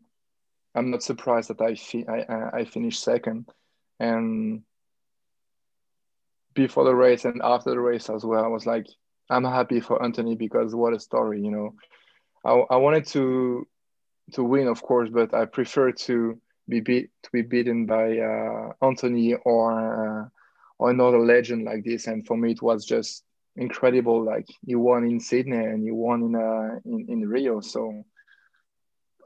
I'm 0.74 0.90
not 0.90 1.04
surprised 1.04 1.50
that 1.50 1.62
I 1.62 1.76
fi- 1.76 2.06
I, 2.08 2.60
I 2.60 2.66
finished 2.66 3.04
second. 3.04 3.50
And 4.00 4.64
before 6.56 6.86
the 6.86 6.96
race 6.96 7.26
and 7.26 7.42
after 7.44 7.70
the 7.70 7.80
race 7.80 8.10
as 8.10 8.26
well, 8.26 8.44
I 8.44 8.48
was 8.48 8.66
like, 8.66 8.88
I'm 9.30 9.44
happy 9.44 9.80
for 9.80 10.02
Anthony 10.02 10.36
because 10.36 10.74
what 10.74 10.94
a 10.94 11.00
story, 11.00 11.42
you 11.42 11.52
know. 11.52 11.76
I, 12.44 12.76
I 12.76 12.78
wanted 12.78 13.06
to 13.08 13.68
to 14.34 14.44
win, 14.44 14.68
of 14.68 14.82
course, 14.82 15.10
but 15.10 15.34
I 15.34 15.46
prefer 15.46 15.92
to 15.92 16.40
be 16.68 16.80
beat 16.80 17.10
to 17.24 17.30
be 17.32 17.42
beaten 17.42 17.86
by 17.86 18.18
uh, 18.18 18.72
Anthony 18.82 19.36
or 19.36 20.24
uh, 20.24 20.30
or 20.80 20.90
another 20.90 21.20
legend 21.20 21.66
like 21.66 21.84
this. 21.84 22.08
And 22.08 22.26
for 22.26 22.38
me, 22.38 22.52
it 22.52 22.62
was 22.62 22.86
just 22.86 23.24
incredible. 23.56 24.24
Like 24.24 24.48
you 24.66 24.80
won 24.80 25.06
in 25.06 25.20
Sydney 25.20 25.58
and 25.58 25.86
you 25.86 25.96
won 25.96 26.24
in 26.24 26.36
uh, 26.36 26.80
in, 26.86 27.06
in 27.10 27.30
Rio, 27.30 27.62
so 27.62 28.04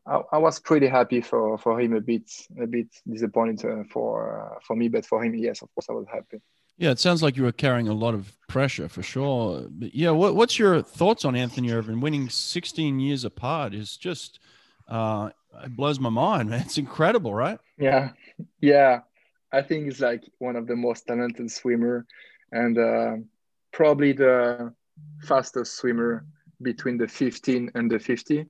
I, 0.06 0.22
I, 0.34 0.38
was 0.38 0.60
pretty 0.60 0.88
happy 0.88 1.22
for 1.22 1.58
for 1.58 1.80
him. 1.80 1.94
A 1.94 2.02
bit 2.02 2.30
a 2.62 2.68
bit 2.68 2.88
disappointed 3.08 3.70
uh, 3.70 3.84
for 3.92 4.56
uh, 4.56 4.60
for 4.66 4.76
me, 4.76 4.88
but 4.88 5.06
for 5.06 5.24
him, 5.24 5.36
yes, 5.36 5.62
of 5.62 5.70
course, 5.76 5.88
I 5.90 5.94
was 5.94 6.08
happy. 6.12 6.42
Yeah, 6.80 6.92
it 6.92 7.00
sounds 7.00 7.22
like 7.22 7.36
you 7.36 7.44
were 7.44 7.52
carrying 7.52 7.90
a 7.90 7.94
lot 7.94 8.14
of 8.14 8.34
pressure 8.48 8.88
for 8.88 9.04
sure. 9.04 9.68
But 9.70 9.94
yeah, 9.94 10.12
what, 10.12 10.34
what's 10.34 10.58
your 10.58 10.82
thoughts 10.82 11.26
on 11.26 11.36
Anthony 11.36 11.72
Ervin 11.72 12.00
winning 12.00 12.30
16 12.30 13.02
years 13.02 13.26
apart? 13.26 13.74
Is 13.74 13.98
just 13.98 14.40
uh, 14.88 15.30
it 15.62 15.76
blows 15.76 16.00
my 16.00 16.08
mind, 16.10 16.50
man. 16.50 16.62
It's 16.62 16.78
incredible, 16.78 17.34
right? 17.34 17.60
Yeah, 17.78 18.12
yeah. 18.62 19.02
I 19.52 19.62
think 19.62 19.86
he's 19.86 20.00
like 20.00 20.24
one 20.38 20.56
of 20.56 20.68
the 20.68 20.76
most 20.78 21.06
talented 21.06 21.52
swimmer, 21.52 22.06
and 22.54 22.78
uh, 22.78 23.16
probably 23.74 24.14
the 24.14 24.74
fastest 25.24 25.76
swimmer 25.76 26.26
between 26.62 26.98
the 26.98 27.10
15 27.10 27.72
and 27.76 27.92
the 27.92 28.00
50. 28.00 28.46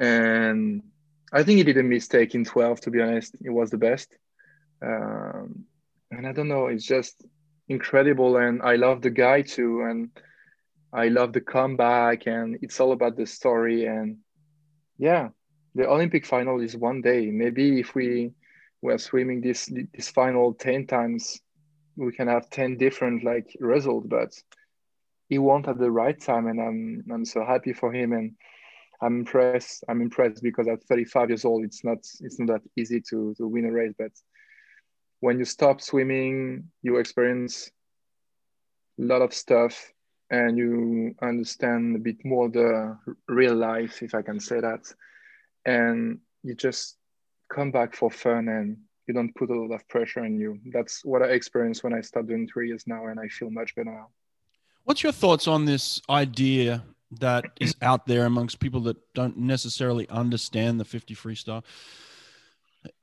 And 0.00 0.82
I 1.30 1.42
think 1.42 1.58
he 1.58 1.64
did 1.64 1.76
a 1.76 1.82
mistake 1.82 2.34
in 2.34 2.46
12. 2.46 2.80
To 2.82 2.90
be 2.90 3.02
honest, 3.02 3.36
it 3.44 3.50
was 3.50 3.70
the 3.70 3.76
best. 3.76 4.16
Um, 4.80 5.66
and 6.10 6.26
I 6.26 6.32
don't 6.32 6.48
know, 6.48 6.66
it's 6.66 6.86
just 6.86 7.24
incredible, 7.68 8.36
and 8.36 8.62
I 8.62 8.76
love 8.76 9.02
the 9.02 9.10
guy 9.10 9.42
too, 9.42 9.82
and 9.82 10.10
I 10.92 11.08
love 11.08 11.32
the 11.32 11.40
comeback, 11.40 12.26
and 12.26 12.58
it's 12.62 12.80
all 12.80 12.92
about 12.92 13.16
the 13.16 13.26
story. 13.26 13.84
And 13.84 14.18
yeah, 14.98 15.28
the 15.74 15.88
Olympic 15.88 16.24
final 16.24 16.60
is 16.60 16.76
one 16.76 17.02
day. 17.02 17.30
Maybe 17.30 17.80
if 17.80 17.94
we 17.94 18.32
were 18.80 18.98
swimming 18.98 19.40
this 19.40 19.70
this 19.94 20.08
final 20.08 20.54
10 20.54 20.86
times, 20.86 21.40
we 21.96 22.12
can 22.12 22.28
have 22.28 22.48
10 22.50 22.78
different 22.78 23.24
like 23.24 23.54
results, 23.60 24.06
but 24.08 24.32
he 25.28 25.38
won't 25.38 25.68
at 25.68 25.78
the 25.78 25.90
right 25.90 26.18
time, 26.18 26.46
and 26.46 26.60
I'm 26.60 27.04
I'm 27.12 27.24
so 27.24 27.44
happy 27.44 27.74
for 27.74 27.92
him, 27.92 28.12
and 28.12 28.34
I'm 29.02 29.18
impressed. 29.18 29.84
I'm 29.88 30.00
impressed 30.00 30.42
because 30.42 30.68
at 30.68 30.82
35 30.84 31.28
years 31.28 31.44
old, 31.44 31.64
it's 31.64 31.84
not 31.84 31.98
it's 32.20 32.38
not 32.38 32.46
that 32.46 32.62
easy 32.76 33.02
to 33.10 33.34
to 33.36 33.46
win 33.46 33.66
a 33.66 33.72
race, 33.72 33.92
but 33.98 34.12
when 35.20 35.38
you 35.38 35.44
stop 35.44 35.80
swimming, 35.80 36.70
you 36.82 36.96
experience 36.96 37.70
a 38.98 39.02
lot 39.02 39.22
of 39.22 39.34
stuff 39.34 39.92
and 40.30 40.58
you 40.58 41.14
understand 41.22 41.96
a 41.96 41.98
bit 41.98 42.24
more 42.24 42.48
the 42.48 42.96
real 43.28 43.54
life, 43.54 44.02
if 44.02 44.14
I 44.14 44.22
can 44.22 44.38
say 44.38 44.60
that. 44.60 44.92
And 45.64 46.18
you 46.42 46.54
just 46.54 46.96
come 47.52 47.70
back 47.70 47.94
for 47.94 48.10
fun 48.10 48.48
and 48.48 48.76
you 49.06 49.14
don't 49.14 49.34
put 49.34 49.50
a 49.50 49.54
lot 49.54 49.74
of 49.74 49.88
pressure 49.88 50.20
on 50.20 50.38
you. 50.38 50.60
That's 50.66 51.04
what 51.04 51.22
I 51.22 51.28
experienced 51.28 51.82
when 51.82 51.94
I 51.94 52.02
started 52.02 52.28
doing 52.28 52.46
three 52.46 52.68
years 52.68 52.86
now, 52.86 53.06
and 53.06 53.18
I 53.18 53.28
feel 53.28 53.50
much 53.50 53.74
better 53.74 53.90
now. 53.90 54.08
What's 54.84 55.02
your 55.02 55.12
thoughts 55.12 55.48
on 55.48 55.64
this 55.64 56.00
idea 56.10 56.84
that 57.12 57.46
is 57.58 57.74
out 57.80 58.06
there 58.06 58.26
amongst 58.26 58.60
people 58.60 58.80
that 58.82 58.96
don't 59.14 59.38
necessarily 59.38 60.06
understand 60.10 60.78
the 60.78 60.84
50 60.84 61.14
freestyle 61.14 61.64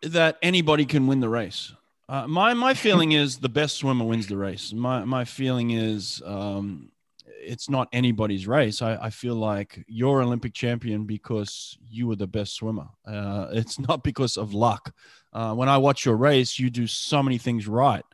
that 0.02 0.38
anybody 0.44 0.86
can 0.86 1.08
win 1.08 1.20
the 1.20 1.30
race? 1.30 1.74
Uh, 2.08 2.28
my 2.28 2.54
my 2.54 2.74
feeling 2.74 3.14
is 3.14 3.38
the 3.38 3.50
best 3.50 3.78
swimmer 3.78 4.06
wins 4.06 4.28
the 4.28 4.38
race. 4.38 4.72
My 4.72 5.04
my 5.06 5.26
feeling 5.26 5.72
is 5.72 6.22
um, 6.24 6.92
it's 7.26 7.68
not 7.68 7.88
anybody's 7.92 8.48
race. 8.48 8.82
I, 8.82 8.96
I 8.96 9.10
feel 9.10 9.36
like 9.36 9.84
you're 9.88 10.22
Olympic 10.22 10.54
champion 10.54 11.06
because 11.06 11.78
you 11.90 12.08
were 12.08 12.16
the 12.16 12.28
best 12.28 12.54
swimmer. 12.56 12.88
Uh, 13.08 13.48
it's 13.52 13.80
not 13.80 14.04
because 14.04 14.38
of 14.38 14.54
luck. 14.54 14.94
Uh, 15.34 15.54
when 15.56 15.68
I 15.68 15.78
watch 15.78 16.06
your 16.06 16.16
race, 16.16 16.60
you 16.60 16.70
do 16.70 16.86
so 16.86 17.24
many 17.24 17.40
things 17.40 17.68
right, 17.68 18.06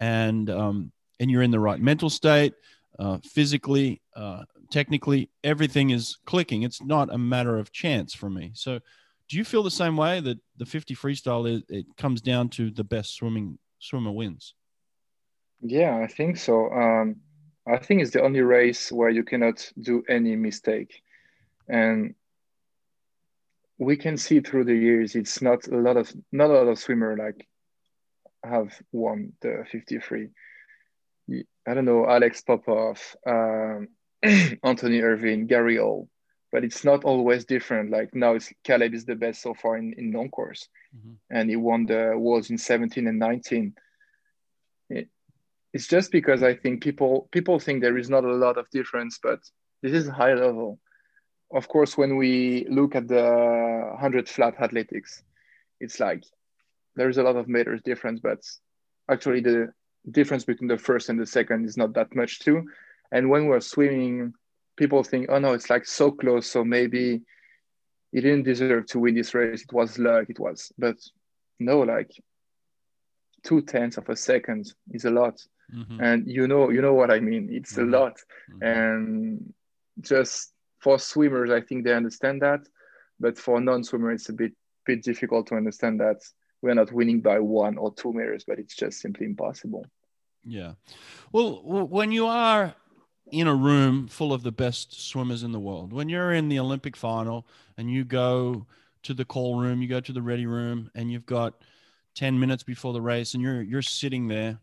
and 0.00 0.50
um, 0.50 0.92
and 1.20 1.30
you're 1.30 1.42
in 1.42 1.52
the 1.52 1.60
right 1.60 1.80
mental 1.80 2.10
state, 2.10 2.52
uh, 2.98 3.18
physically, 3.22 4.02
uh, 4.16 4.42
technically. 4.72 5.30
Everything 5.44 5.90
is 5.90 6.18
clicking. 6.26 6.62
It's 6.62 6.82
not 6.82 7.14
a 7.14 7.18
matter 7.18 7.58
of 7.58 7.70
chance 7.70 8.12
for 8.12 8.28
me. 8.28 8.50
So 8.54 8.80
do 9.28 9.36
you 9.36 9.44
feel 9.44 9.62
the 9.62 9.70
same 9.70 9.96
way 9.96 10.20
that 10.20 10.38
the 10.56 10.66
50 10.66 10.94
freestyle 10.94 11.50
is, 11.50 11.62
it 11.68 11.86
comes 11.96 12.20
down 12.20 12.48
to 12.50 12.70
the 12.70 12.84
best 12.84 13.14
swimming 13.16 13.58
swimmer 13.78 14.12
wins? 14.12 14.54
Yeah, 15.60 15.96
I 15.96 16.06
think 16.06 16.36
so. 16.36 16.70
Um, 16.70 17.16
I 17.66 17.78
think 17.78 18.02
it's 18.02 18.12
the 18.12 18.22
only 18.22 18.40
race 18.40 18.92
where 18.92 19.10
you 19.10 19.24
cannot 19.24 19.70
do 19.80 20.04
any 20.08 20.36
mistake, 20.36 21.02
and 21.68 22.14
we 23.78 23.96
can 23.96 24.16
see 24.16 24.40
through 24.40 24.64
the 24.64 24.76
years 24.76 25.16
it's 25.16 25.42
not 25.42 25.66
a 25.66 25.76
lot 25.76 25.96
of 25.96 26.12
not 26.30 26.50
a 26.50 26.52
lot 26.52 26.68
of 26.68 26.78
swimmer 26.78 27.16
like 27.16 27.46
have 28.44 28.80
won 28.92 29.32
the 29.40 29.64
53. 29.70 30.28
I 31.68 31.74
don't 31.74 31.84
know 31.84 32.08
Alex 32.08 32.42
Popov, 32.42 33.16
um, 33.26 33.88
Anthony 34.62 35.00
Ervin, 35.00 35.46
Gary 35.48 35.78
Hall 35.78 36.08
but 36.52 36.64
it's 36.64 36.84
not 36.84 37.04
always 37.04 37.44
different. 37.44 37.90
Like 37.90 38.14
now, 38.14 38.34
it's 38.34 38.52
Caeleb 38.64 38.94
is 38.94 39.04
the 39.04 39.14
best 39.14 39.42
so 39.42 39.54
far 39.54 39.76
in, 39.76 39.92
in 39.94 40.12
long 40.12 40.30
course, 40.30 40.68
mm-hmm. 40.96 41.14
and 41.30 41.50
he 41.50 41.56
won 41.56 41.86
the 41.86 42.14
worlds 42.16 42.50
in 42.50 42.58
17 42.58 43.06
and 43.06 43.18
19. 43.18 43.74
It, 44.90 45.08
it's 45.72 45.86
just 45.86 46.10
because 46.10 46.42
I 46.42 46.54
think 46.54 46.82
people 46.82 47.28
people 47.32 47.58
think 47.58 47.82
there 47.82 47.98
is 47.98 48.08
not 48.08 48.24
a 48.24 48.32
lot 48.32 48.58
of 48.58 48.70
difference, 48.70 49.18
but 49.22 49.40
this 49.82 49.92
is 49.92 50.08
high 50.08 50.34
level. 50.34 50.78
Of 51.52 51.68
course, 51.68 51.96
when 51.96 52.16
we 52.16 52.66
look 52.68 52.96
at 52.96 53.06
the 53.06 53.88
100 53.92 54.28
flat 54.28 54.60
athletics, 54.60 55.22
it's 55.80 56.00
like 56.00 56.24
there's 56.96 57.18
a 57.18 57.22
lot 57.22 57.36
of 57.36 57.48
meters 57.48 57.82
difference, 57.82 58.20
but 58.20 58.40
actually 59.10 59.40
the 59.40 59.72
difference 60.10 60.44
between 60.44 60.68
the 60.68 60.78
first 60.78 61.08
and 61.08 61.20
the 61.20 61.26
second 61.26 61.66
is 61.66 61.76
not 61.76 61.94
that 61.94 62.14
much 62.14 62.40
too. 62.40 62.66
And 63.12 63.30
when 63.30 63.46
we're 63.46 63.60
swimming 63.60 64.34
people 64.76 65.02
think, 65.02 65.26
oh 65.28 65.38
no, 65.38 65.52
it's 65.52 65.70
like 65.70 65.86
so 65.86 66.10
close, 66.10 66.46
so 66.46 66.64
maybe 66.64 67.22
he 68.12 68.20
didn't 68.20 68.44
deserve 68.44 68.86
to 68.86 69.00
win 69.00 69.14
this 69.14 69.34
race. 69.34 69.62
It 69.62 69.72
was 69.72 69.98
luck. 69.98 70.26
It 70.28 70.38
was, 70.38 70.72
but 70.78 70.96
no, 71.58 71.80
like 71.80 72.10
two 73.42 73.62
tenths 73.62 73.96
of 73.96 74.08
a 74.08 74.16
second 74.16 74.72
is 74.90 75.04
a 75.04 75.10
lot, 75.10 75.40
mm-hmm. 75.74 76.00
and 76.00 76.26
you 76.26 76.46
know, 76.46 76.70
you 76.70 76.82
know 76.82 76.94
what 76.94 77.10
I 77.10 77.20
mean. 77.20 77.48
It's 77.50 77.74
mm-hmm. 77.74 77.94
a 77.94 77.98
lot, 77.98 78.16
mm-hmm. 78.50 78.62
and 78.62 79.54
just 80.00 80.52
for 80.78 80.98
swimmers, 80.98 81.50
I 81.50 81.60
think 81.60 81.84
they 81.84 81.94
understand 81.94 82.42
that, 82.42 82.60
but 83.18 83.38
for 83.38 83.60
non-swimmers, 83.60 84.22
it's 84.22 84.28
a 84.28 84.34
bit 84.34 84.52
bit 84.84 85.02
difficult 85.02 85.48
to 85.48 85.56
understand 85.56 86.00
that 86.00 86.22
we're 86.62 86.74
not 86.74 86.92
winning 86.92 87.20
by 87.20 87.38
one 87.38 87.76
or 87.76 87.92
two 87.94 88.12
meters, 88.12 88.44
but 88.46 88.58
it's 88.58 88.74
just 88.74 89.00
simply 89.00 89.26
impossible. 89.26 89.84
Yeah. 90.44 90.74
Well, 91.32 91.60
when 91.64 92.12
you 92.12 92.26
are 92.26 92.74
in 93.30 93.46
a 93.46 93.54
room 93.54 94.08
full 94.08 94.32
of 94.32 94.42
the 94.42 94.52
best 94.52 95.08
swimmers 95.08 95.42
in 95.42 95.52
the 95.52 95.58
world. 95.58 95.92
When 95.92 96.08
you're 96.08 96.32
in 96.32 96.48
the 96.48 96.58
Olympic 96.58 96.96
final 96.96 97.46
and 97.76 97.90
you 97.90 98.04
go 98.04 98.66
to 99.02 99.14
the 99.14 99.24
call 99.24 99.58
room, 99.58 99.82
you 99.82 99.88
go 99.88 100.00
to 100.00 100.12
the 100.12 100.22
ready 100.22 100.46
room, 100.46 100.90
and 100.94 101.10
you've 101.10 101.26
got 101.26 101.54
10 102.14 102.38
minutes 102.38 102.62
before 102.62 102.92
the 102.92 103.00
race, 103.00 103.34
and 103.34 103.42
you're 103.42 103.62
you're 103.62 103.82
sitting 103.82 104.28
there, 104.28 104.58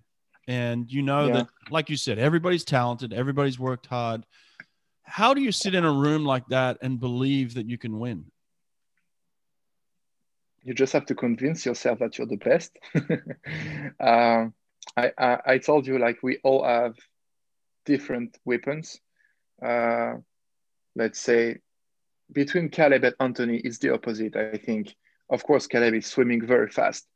and 0.47 0.91
you 0.91 1.01
know 1.01 1.27
yeah. 1.27 1.33
that, 1.33 1.47
like 1.69 1.89
you 1.89 1.97
said, 1.97 2.19
everybody's 2.19 2.65
talented, 2.65 3.13
everybody's 3.13 3.59
worked 3.59 3.85
hard. 3.85 4.25
How 5.03 5.33
do 5.33 5.41
you 5.41 5.51
sit 5.51 5.75
in 5.75 5.85
a 5.85 5.91
room 5.91 6.25
like 6.25 6.47
that 6.47 6.77
and 6.81 6.99
believe 6.99 7.53
that 7.55 7.69
you 7.69 7.77
can 7.77 7.99
win? 7.99 8.25
You 10.63 10.73
just 10.73 10.93
have 10.93 11.05
to 11.07 11.15
convince 11.15 11.65
yourself 11.65 11.99
that 11.99 12.17
you're 12.17 12.27
the 12.27 12.37
best. 12.37 12.77
uh, 13.99 14.47
I, 14.97 15.11
I 15.17 15.37
I 15.45 15.57
told 15.59 15.87
you 15.87 15.99
like 15.99 16.21
we 16.21 16.39
all 16.43 16.63
have 16.63 16.95
different 17.85 18.37
weapons. 18.45 18.99
Uh, 19.63 20.15
let's 20.95 21.19
say 21.19 21.57
between 22.31 22.69
Caeleb 22.69 23.03
and 23.03 23.15
Anthony, 23.19 23.57
it's 23.57 23.77
the 23.77 23.93
opposite. 23.93 24.35
I 24.35 24.57
think, 24.57 24.95
of 25.29 25.43
course, 25.43 25.67
Caeleb 25.67 25.97
is 25.97 26.07
swimming 26.07 26.45
very 26.45 26.69
fast, 26.69 27.07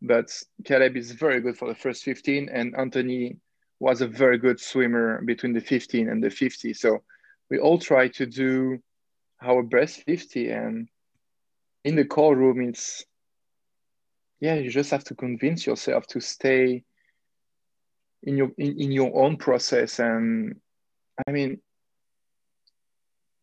but 0.00 0.30
Caeleb 0.64 0.96
is 0.96 1.12
very 1.12 1.40
good 1.40 1.56
for 1.56 1.68
the 1.68 1.74
first 1.74 2.04
15, 2.04 2.48
and 2.48 2.74
Anthony 2.76 3.36
was 3.80 4.00
a 4.00 4.08
very 4.08 4.38
good 4.38 4.60
swimmer 4.60 5.20
between 5.22 5.52
the 5.52 5.60
15 5.60 6.08
and 6.08 6.22
the 6.22 6.30
50. 6.30 6.72
So 6.74 7.02
we 7.50 7.58
all 7.58 7.78
try 7.78 8.08
to 8.08 8.26
do 8.26 8.78
our 9.42 9.62
best 9.62 10.02
50, 10.04 10.50
and 10.50 10.88
in 11.84 11.96
the 11.96 12.04
call 12.04 12.34
room, 12.34 12.60
it's 12.62 13.04
yeah, 14.40 14.54
you 14.54 14.70
just 14.70 14.90
have 14.90 15.04
to 15.04 15.14
convince 15.14 15.66
yourself 15.66 16.06
to 16.08 16.20
stay 16.20 16.84
in 18.24 18.36
your 18.36 18.50
in, 18.58 18.80
in 18.80 18.92
your 18.92 19.14
own 19.14 19.36
process. 19.36 19.98
And 19.98 20.60
i 21.28 21.30
mean 21.30 21.60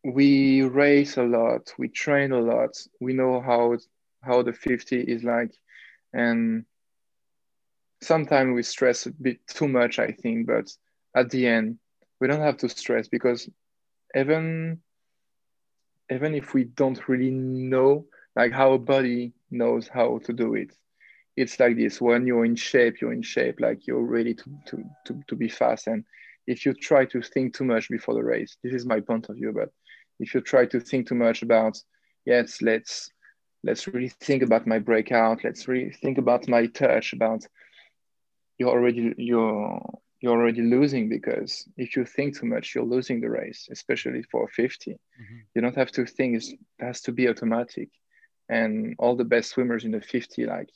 we 0.03 0.63
race 0.63 1.15
a 1.17 1.23
lot 1.23 1.73
we 1.77 1.87
train 1.87 2.31
a 2.31 2.39
lot 2.39 2.75
we 2.99 3.13
know 3.13 3.39
how 3.39 3.77
how 4.21 4.41
the 4.41 4.53
50 4.53 5.01
is 5.01 5.23
like. 5.23 5.53
And 6.13 6.65
sometimes 8.01 8.53
we 8.53 8.63
stress 8.63 9.05
a 9.05 9.11
bit 9.11 9.45
too 9.47 9.67
much 9.67 9.99
i 9.99 10.11
think 10.11 10.47
but 10.47 10.67
at 11.15 11.29
the 11.29 11.47
end 11.47 11.77
we 12.19 12.27
don't 12.27 12.41
have 12.41 12.57
to 12.57 12.67
stress 12.67 13.07
because 13.07 13.49
even 14.15 14.79
even 16.11 16.33
if 16.35 16.53
we 16.53 16.65
don't 16.65 17.07
really 17.07 17.31
know 17.31 18.05
like 18.35 18.51
how 18.51 18.73
a 18.73 18.79
body 18.79 19.33
knows 19.51 19.87
how 19.87 20.19
to 20.19 20.33
do 20.33 20.55
it 20.55 20.75
it's 21.41 21.59
like 21.59 21.75
this 21.75 21.99
when 21.99 22.25
you're 22.27 22.45
in 22.45 22.55
shape 22.55 23.01
you're 23.01 23.13
in 23.13 23.21
shape 23.21 23.59
like 23.59 23.87
you're 23.87 24.09
ready 24.17 24.33
to, 24.33 24.45
to, 24.67 24.83
to, 25.05 25.21
to 25.27 25.35
be 25.35 25.49
fast. 25.49 25.87
And 25.87 26.03
if 26.47 26.65
you 26.65 26.73
try 26.73 27.05
to 27.05 27.21
think 27.21 27.53
too 27.53 27.63
much 27.63 27.89
before 27.89 28.15
the 28.15 28.23
race 28.23 28.57
this 28.63 28.73
is 28.73 28.85
my 28.85 28.99
point 28.99 29.29
of 29.29 29.35
view 29.35 29.51
but 29.53 29.69
if 30.19 30.33
you 30.33 30.41
try 30.41 30.65
to 30.65 30.79
think 30.79 31.07
too 31.07 31.15
much 31.15 31.41
about 31.41 31.77
yes 32.25 32.61
let's 32.61 33.09
let's 33.63 33.87
really 33.87 34.11
think 34.21 34.41
about 34.43 34.67
my 34.67 34.79
breakout 34.79 35.43
let's 35.43 35.67
really 35.67 35.91
think 35.91 36.17
about 36.17 36.47
my 36.47 36.65
touch 36.67 37.13
about 37.13 37.45
you're 38.57 38.69
already 38.69 39.13
you're 39.17 39.81
you're 40.21 40.39
already 40.39 40.61
losing 40.61 41.09
because 41.09 41.67
if 41.77 41.95
you 41.95 42.05
think 42.05 42.37
too 42.37 42.45
much 42.45 42.75
you're 42.75 42.93
losing 42.95 43.19
the 43.19 43.29
race 43.29 43.67
especially 43.71 44.23
for 44.31 44.47
50 44.47 44.91
mm-hmm. 44.91 45.37
you 45.55 45.61
don't 45.61 45.75
have 45.75 45.91
to 45.91 46.05
think 46.05 46.37
it 46.37 46.45
has 46.79 47.01
to 47.01 47.11
be 47.11 47.27
automatic. 47.27 47.89
And 48.49 48.95
all 48.99 49.15
the 49.15 49.31
best 49.33 49.51
swimmers 49.51 49.85
in 49.85 49.91
the 49.91 50.01
50 50.01 50.45
like 50.45 50.69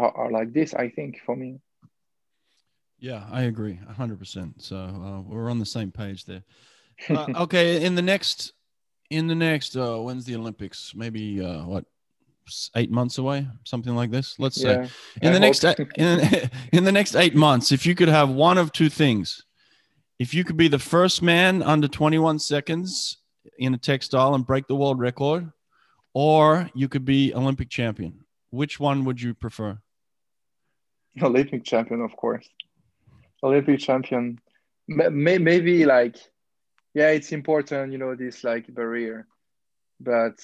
are, 0.00 0.12
are 0.16 0.30
like 0.30 0.52
this 0.52 0.74
i 0.74 0.88
think 0.88 1.20
for 1.26 1.36
me. 1.36 1.60
Yeah 2.98 3.22
i 3.30 3.42
agree 3.42 3.78
100% 3.88 4.62
so 4.62 4.76
uh, 4.76 5.20
we're 5.22 5.50
on 5.50 5.58
the 5.58 5.66
same 5.76 5.90
page 5.90 6.24
there. 6.24 6.44
Uh, 7.08 7.26
okay 7.44 7.82
in 7.86 7.94
the 7.94 8.02
next 8.02 8.52
in 9.08 9.26
the 9.26 9.34
next 9.34 9.76
uh 9.76 9.96
when's 10.04 10.24
the 10.24 10.36
olympics? 10.36 10.92
Maybe 10.94 11.40
uh 11.42 11.64
what 11.64 11.84
eight 12.76 12.90
months 12.90 13.18
away, 13.18 13.46
something 13.64 13.94
like 13.94 14.10
this. 14.10 14.36
Let's 14.38 14.60
Yeah, 14.60 14.84
say 14.84 14.90
in 15.22 15.30
I 15.30 15.32
the 15.32 15.40
next 15.40 15.64
in, 15.64 16.50
in 16.72 16.84
the 16.84 16.92
next 16.92 17.14
eight 17.14 17.34
months, 17.34 17.72
if 17.72 17.86
you 17.86 17.94
could 17.94 18.08
have 18.08 18.28
one 18.28 18.58
of 18.58 18.72
two 18.72 18.88
things, 18.88 19.44
if 20.18 20.34
you 20.34 20.44
could 20.44 20.56
be 20.56 20.68
the 20.68 20.78
first 20.78 21.22
man 21.22 21.62
under 21.62 21.88
21 21.88 22.38
seconds 22.38 23.18
in 23.58 23.74
a 23.74 23.78
textile 23.78 24.34
and 24.34 24.46
break 24.46 24.66
the 24.66 24.76
world 24.76 24.98
record, 24.98 25.50
or 26.12 26.68
you 26.74 26.88
could 26.88 27.04
be 27.04 27.32
Olympic 27.34 27.70
champion, 27.70 28.24
which 28.50 28.80
one 28.80 29.04
would 29.04 29.20
you 29.20 29.32
prefer? 29.34 29.78
Olympic 31.22 31.64
champion, 31.64 32.00
of 32.00 32.16
course. 32.16 32.48
Olympic 33.42 33.80
champion. 33.80 34.38
May, 34.88 35.08
may, 35.08 35.38
maybe 35.38 35.84
like, 35.84 36.16
yeah, 36.94 37.10
it's 37.10 37.32
important, 37.32 37.92
you 37.92 37.98
know, 37.98 38.14
this 38.14 38.44
like 38.44 38.72
barrier, 38.72 39.26
but 40.00 40.34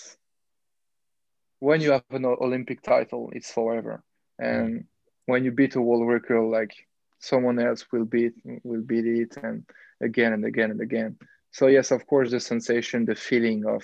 when 1.59 1.81
you 1.81 1.92
have 1.92 2.05
an 2.11 2.24
Olympic 2.24 2.83
title, 2.83 3.31
it's 3.33 3.50
forever. 3.50 4.02
And 4.38 4.81
mm. 4.81 4.85
when 5.26 5.44
you 5.44 5.50
beat 5.50 5.74
a 5.74 5.81
world 5.81 6.07
record, 6.07 6.42
like 6.42 6.74
someone 7.18 7.59
else 7.59 7.87
will 7.90 8.05
beat 8.05 8.35
will 8.62 8.83
beat 8.83 9.07
it, 9.07 9.37
and 9.42 9.64
again 10.00 10.33
and 10.33 10.44
again 10.44 10.70
and 10.70 10.81
again. 10.81 11.16
So 11.50 11.66
yes, 11.68 11.90
of 11.90 12.07
course, 12.07 12.31
the 12.31 12.40
sensation, 12.40 13.07
the 13.07 13.14
feeling 13.14 13.64
of 13.66 13.83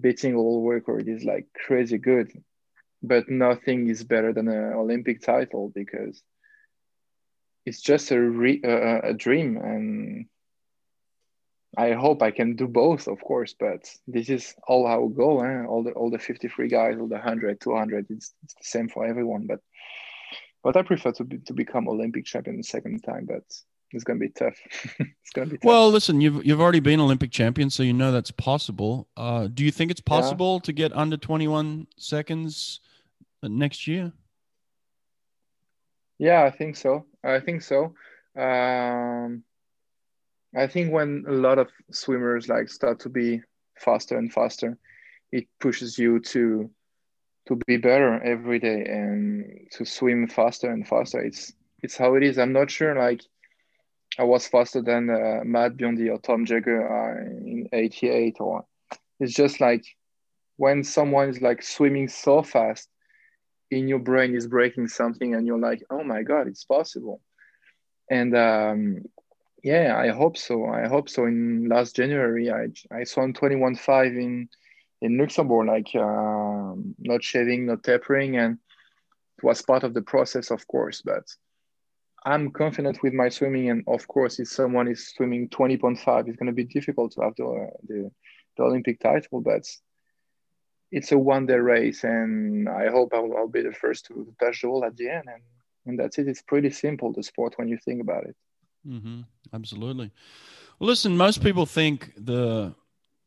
beating 0.00 0.34
a 0.34 0.42
world 0.42 0.68
record 0.68 1.08
is 1.08 1.24
like 1.24 1.46
crazy 1.66 1.98
good 1.98 2.32
but 3.02 3.28
nothing 3.28 3.88
is 3.88 4.04
better 4.04 4.32
than 4.32 4.48
an 4.48 4.72
Olympic 4.72 5.22
title 5.22 5.70
because 5.74 6.22
it's 7.64 7.80
just 7.80 8.10
a 8.10 8.20
re- 8.20 8.62
uh, 8.64 9.08
a 9.10 9.14
dream, 9.14 9.56
and 9.56 10.26
I 11.76 11.92
hope 11.92 12.22
I 12.22 12.30
can 12.30 12.56
do 12.56 12.66
both, 12.66 13.06
of 13.06 13.20
course. 13.20 13.54
But 13.58 13.88
this 14.06 14.28
is 14.30 14.54
all 14.66 14.86
how 14.86 15.04
it 15.04 15.16
go. 15.16 15.42
Eh? 15.42 15.64
All 15.66 15.82
the 15.82 15.92
all 15.92 16.10
the 16.10 16.18
fifty 16.18 16.48
three 16.48 16.68
guys, 16.68 16.96
all 16.98 17.08
the 17.08 17.16
100, 17.16 17.60
200, 17.60 18.06
it's, 18.10 18.34
it's 18.42 18.54
the 18.54 18.64
same 18.64 18.88
for 18.88 19.06
everyone. 19.06 19.46
But 19.46 19.60
but 20.64 20.76
I 20.76 20.82
prefer 20.82 21.12
to 21.12 21.24
be, 21.24 21.38
to 21.38 21.52
become 21.52 21.88
Olympic 21.88 22.24
champion 22.24 22.56
the 22.56 22.62
second 22.62 23.00
time. 23.02 23.26
But 23.26 23.44
it's 23.92 24.04
gonna 24.04 24.18
be 24.18 24.30
tough. 24.30 24.56
it's 24.98 25.30
gonna 25.34 25.50
be 25.50 25.58
tough. 25.58 25.64
Well, 25.64 25.90
listen, 25.90 26.20
you've 26.20 26.44
you've 26.44 26.60
already 26.60 26.80
been 26.80 27.00
Olympic 27.00 27.30
champion, 27.30 27.70
so 27.70 27.82
you 27.82 27.92
know 27.92 28.12
that's 28.12 28.30
possible. 28.30 29.08
Uh, 29.16 29.46
do 29.46 29.64
you 29.64 29.70
think 29.70 29.90
it's 29.90 30.00
possible 30.00 30.60
to 30.60 30.72
get 30.72 30.96
under 30.96 31.16
21 31.16 31.86
seconds 31.98 32.80
next 33.42 33.86
year? 33.86 34.12
Yeah, 36.18 36.42
I 36.42 36.50
think 36.50 36.76
so. 36.76 37.06
I 37.22 37.40
think 37.40 37.62
so. 37.62 37.94
Um, 38.36 39.44
I 40.56 40.66
think 40.66 40.92
when 40.92 41.24
a 41.28 41.32
lot 41.32 41.58
of 41.58 41.68
swimmers 41.92 42.48
like 42.48 42.68
start 42.68 43.00
to 43.00 43.08
be 43.08 43.42
faster 43.78 44.16
and 44.18 44.32
faster, 44.32 44.78
it 45.30 45.46
pushes 45.60 45.98
you 45.98 46.20
to 46.20 46.70
to 47.46 47.56
be 47.66 47.76
better 47.78 48.22
every 48.22 48.58
day 48.58 48.84
and 48.84 49.68
to 49.72 49.84
swim 49.84 50.26
faster 50.26 50.70
and 50.70 50.86
faster. 50.86 51.20
It's 51.20 51.52
it's 51.82 51.96
how 51.96 52.14
it 52.14 52.22
is. 52.22 52.38
I'm 52.38 52.52
not 52.52 52.70
sure. 52.70 52.94
Like 52.94 53.22
I 54.18 54.24
was 54.24 54.48
faster 54.48 54.82
than 54.82 55.10
uh, 55.10 55.40
Matt 55.44 55.76
Biondi 55.76 56.10
or 56.10 56.18
Tom 56.18 56.44
Jager 56.44 56.82
uh, 56.82 57.24
in 57.24 57.68
'88, 57.72 58.36
or 58.40 58.64
it's 59.20 59.34
just 59.34 59.60
like 59.60 59.84
when 60.56 60.82
someone 60.82 61.28
is 61.28 61.40
like 61.40 61.62
swimming 61.62 62.08
so 62.08 62.42
fast 62.42 62.88
in 63.70 63.88
your 63.88 63.98
brain 63.98 64.34
is 64.34 64.46
breaking 64.46 64.88
something 64.88 65.34
and 65.34 65.46
you're 65.46 65.58
like 65.58 65.82
oh 65.90 66.02
my 66.02 66.22
god 66.22 66.46
it's 66.46 66.64
possible. 66.64 67.20
And 68.10 68.34
um, 68.34 69.04
yeah 69.62 69.96
i 69.96 70.08
hope 70.08 70.36
so. 70.36 70.66
I 70.66 70.88
hope 70.88 71.08
so. 71.08 71.26
In 71.26 71.68
last 71.68 71.96
january 71.96 72.50
i 72.50 72.68
i 72.94 73.04
swam 73.04 73.32
21.5 73.32 74.06
in 74.16 74.48
in 75.00 75.18
luxembourg 75.18 75.66
like 75.66 75.94
um, 75.94 76.94
not 76.98 77.22
shaving 77.22 77.66
not 77.66 77.82
tapering 77.82 78.36
and 78.36 78.58
it 79.38 79.44
was 79.44 79.62
part 79.62 79.84
of 79.84 79.94
the 79.94 80.02
process 80.02 80.50
of 80.50 80.66
course 80.66 81.02
but 81.02 81.24
i'm 82.24 82.50
confident 82.50 83.00
with 83.02 83.12
my 83.12 83.28
swimming 83.28 83.70
and 83.70 83.84
of 83.86 84.08
course 84.08 84.40
if 84.40 84.48
someone 84.48 84.88
is 84.88 85.08
swimming 85.14 85.48
20.5 85.48 86.28
it's 86.28 86.36
going 86.36 86.46
to 86.46 86.52
be 86.52 86.64
difficult 86.64 87.12
to 87.12 87.20
have 87.20 87.34
the, 87.36 87.68
the, 87.86 88.10
the 88.56 88.62
olympic 88.62 88.98
title 88.98 89.40
but 89.40 89.64
it's 90.90 91.12
a 91.12 91.18
one 91.18 91.46
day 91.46 91.56
race 91.56 92.04
and 92.04 92.68
I 92.68 92.88
hope 92.88 93.12
I'll, 93.14 93.36
I'll, 93.36 93.48
be 93.48 93.62
the 93.62 93.72
first 93.72 94.06
to 94.06 94.34
touch 94.40 94.62
the 94.62 94.68
wall 94.68 94.84
at 94.84 94.96
the 94.96 95.08
end 95.08 95.24
and, 95.26 95.42
and 95.86 95.98
that's 95.98 96.18
it. 96.18 96.28
It's 96.28 96.42
pretty 96.42 96.70
simple, 96.70 97.12
the 97.12 97.22
sport, 97.22 97.54
when 97.56 97.68
you 97.68 97.78
think 97.84 98.00
about 98.00 98.24
it. 98.24 98.36
Mm-hmm. 98.86 99.20
Absolutely. 99.52 100.10
Well, 100.78 100.88
listen, 100.88 101.16
most 101.16 101.42
people 101.42 101.66
think 101.66 102.12
the 102.16 102.74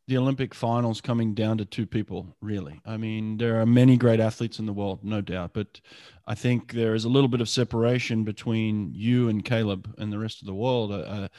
the 0.08 0.18
Olympic 0.18 0.54
finals 0.54 1.00
coming 1.00 1.34
down 1.34 1.58
to 1.60 1.64
two 1.64 1.86
people, 1.86 2.36
really. 2.42 2.82
I 2.86 2.98
mean, 2.98 3.38
there 3.38 3.62
are 3.62 3.66
many 3.66 3.96
great 3.96 4.20
athletes 4.20 4.60
in 4.60 4.66
the 4.66 4.74
world, 4.74 5.04
no 5.04 5.22
doubt, 5.22 5.52
but 5.54 5.80
I 6.28 6.36
think 6.36 6.74
there 6.74 6.96
is 6.96 7.06
a 7.06 7.10
little 7.10 7.30
bit 7.30 7.40
of 7.40 7.48
separation 7.48 8.26
between 8.26 8.94
you 8.94 9.30
and 9.30 9.46
Caeleb 9.46 9.86
and 10.00 10.12
the 10.12 10.20
rest 10.20 10.42
of 10.42 10.48
the 10.48 10.54
world. 10.54 10.92
Uh, 10.92 11.30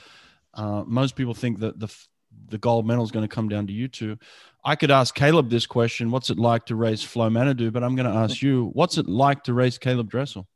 uh, 0.55 0.85
most 0.87 1.17
people 1.17 1.35
think 1.35 1.59
that 1.59 1.81
the 1.81 1.95
the 2.49 2.59
gold 2.59 2.87
medal 2.87 3.05
is 3.05 3.11
going 3.11 3.27
to 3.29 3.35
come 3.35 3.49
down 3.49 3.67
to 3.67 3.73
you 3.73 3.89
two. 3.89 4.19
I 4.65 4.77
could 4.77 4.91
ask 4.91 5.17
Caeleb 5.17 5.51
this 5.51 5.67
question: 5.67 6.11
What's 6.11 6.31
it 6.31 6.39
like 6.39 6.67
to 6.67 6.77
race 6.77 7.03
Flo 7.03 7.29
Manaudou? 7.29 7.73
But 7.73 7.83
I'm 7.83 7.97
going 7.97 8.11
to 8.11 8.17
ask 8.17 8.43
you: 8.43 8.71
What's 8.75 8.99
it 8.99 9.09
like 9.09 9.45
to 9.45 9.55
race 9.55 9.79
Caeleb 9.79 10.09
Dressel? 10.09 10.47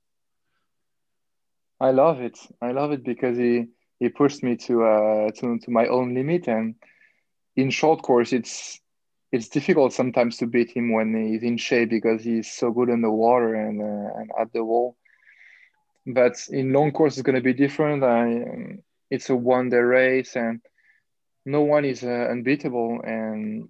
I 1.80 1.90
love 1.90 2.20
it. 2.20 2.38
I 2.62 2.72
love 2.72 2.92
it 2.92 3.04
because 3.04 3.36
he 3.36 3.66
he 3.98 4.08
pushed 4.08 4.42
me 4.42 4.56
to 4.56 4.84
uh 4.84 5.30
to 5.32 5.58
to 5.58 5.70
my 5.70 5.86
own 5.86 6.14
limit, 6.14 6.48
and 6.48 6.76
in 7.56 7.70
short 7.70 8.02
course, 8.02 8.32
it's 8.32 8.80
it's 9.32 9.48
difficult 9.48 9.92
sometimes 9.92 10.36
to 10.38 10.46
beat 10.46 10.70
him 10.70 10.92
when 10.92 11.14
he's 11.14 11.42
in 11.42 11.56
shape 11.56 11.90
because 11.90 12.22
he's 12.22 12.52
so 12.52 12.70
good 12.70 12.88
in 12.88 13.02
the 13.02 13.10
water 13.10 13.54
and 13.54 13.82
uh, 13.82 14.20
and 14.20 14.30
at 14.38 14.52
the 14.52 14.64
wall. 14.64 14.96
But 16.06 16.36
in 16.50 16.72
long 16.72 16.92
course, 16.92 17.14
it's 17.14 17.22
going 17.22 17.34
to 17.34 17.42
be 17.42 17.52
different. 17.52 18.04
I, 18.04 18.78
it's 19.10 19.28
a 19.28 19.34
one 19.34 19.70
day 19.70 19.78
race 19.78 20.36
and 20.36 20.60
no 21.46 21.62
one 21.62 21.85
is 21.85 22.02
uh, 22.02 22.28
unbeatable 22.30 23.00
and 23.04 23.68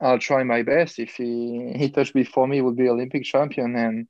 I'll 0.00 0.18
try 0.18 0.42
my 0.42 0.62
best. 0.62 0.98
If 0.98 1.14
he 1.14 1.72
he 1.76 1.90
touched 1.90 2.14
before 2.14 2.46
me, 2.46 2.60
will 2.60 2.74
be 2.74 2.88
Olympic 2.88 3.24
champion, 3.24 3.76
and 3.76 4.06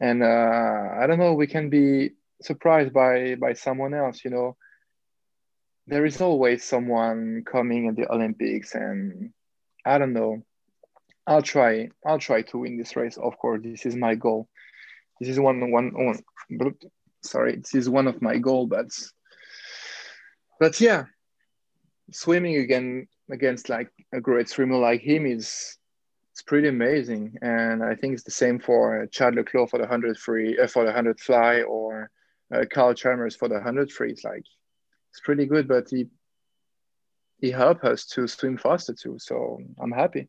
and 0.00 0.22
uh, 0.22 0.88
I 1.00 1.06
don't 1.06 1.18
know. 1.18 1.34
We 1.34 1.46
can 1.46 1.68
be 1.68 2.10
surprised 2.42 2.92
by 2.92 3.36
by 3.36 3.52
someone 3.52 3.94
else. 3.94 4.24
You 4.24 4.30
know, 4.30 4.56
there 5.86 6.06
is 6.06 6.20
always 6.20 6.64
someone 6.64 7.44
coming 7.44 7.88
at 7.88 7.96
the 7.96 8.10
Olympics, 8.10 8.74
and 8.74 9.32
I 9.84 9.98
don't 9.98 10.14
know. 10.14 10.42
I'll 11.26 11.42
try. 11.42 11.90
I'll 12.04 12.18
try 12.18 12.42
to 12.42 12.58
win 12.58 12.78
this 12.78 12.96
race. 12.96 13.18
Of 13.18 13.38
course, 13.38 13.60
this 13.62 13.86
is 13.86 13.94
my 13.94 14.14
goal. 14.14 14.48
This 15.20 15.28
is 15.28 15.38
one 15.38 15.70
one. 15.70 15.92
one 15.92 16.20
sorry, 17.22 17.56
this 17.56 17.74
is 17.74 17.88
one 17.88 18.06
of 18.06 18.20
my 18.20 18.38
goal, 18.38 18.66
but 18.66 18.88
but 20.60 20.80
yeah, 20.80 21.04
swimming 22.12 22.56
again 22.56 23.06
against 23.30 23.68
like 23.68 23.90
a 24.12 24.20
great 24.20 24.48
swimmer 24.48 24.76
like 24.76 25.00
him 25.00 25.26
is 25.26 25.78
it's 26.32 26.42
pretty 26.42 26.68
amazing. 26.68 27.36
And 27.42 27.82
i 27.82 27.94
think 27.94 28.14
it's 28.14 28.24
the 28.24 28.30
same 28.30 28.58
for 28.58 29.06
chad 29.10 29.34
le 29.34 29.44
clos 29.44 29.70
for 29.70 29.78
the 29.78 29.84
100 29.84 30.18
free 30.18 30.58
uh, 30.58 30.66
for 30.66 30.82
the 30.82 30.90
100 30.90 31.20
fly 31.20 31.62
or 31.62 32.10
uh, 32.54 32.64
kyle 32.70 32.94
chalmers 32.94 33.36
for 33.36 33.48
the 33.48 33.54
100 33.54 33.90
free. 33.90 34.10
It's 34.10 34.24
like 34.24 34.44
it's 35.10 35.20
pretty 35.24 35.46
good 35.46 35.68
but 35.68 35.88
he 35.90 36.06
he 37.38 37.50
helped 37.50 37.84
us 37.84 38.06
to 38.06 38.26
swim 38.26 38.56
faster 38.58 38.94
too. 38.94 39.16
So 39.18 39.58
i'm 39.80 39.92
happy. 39.92 40.28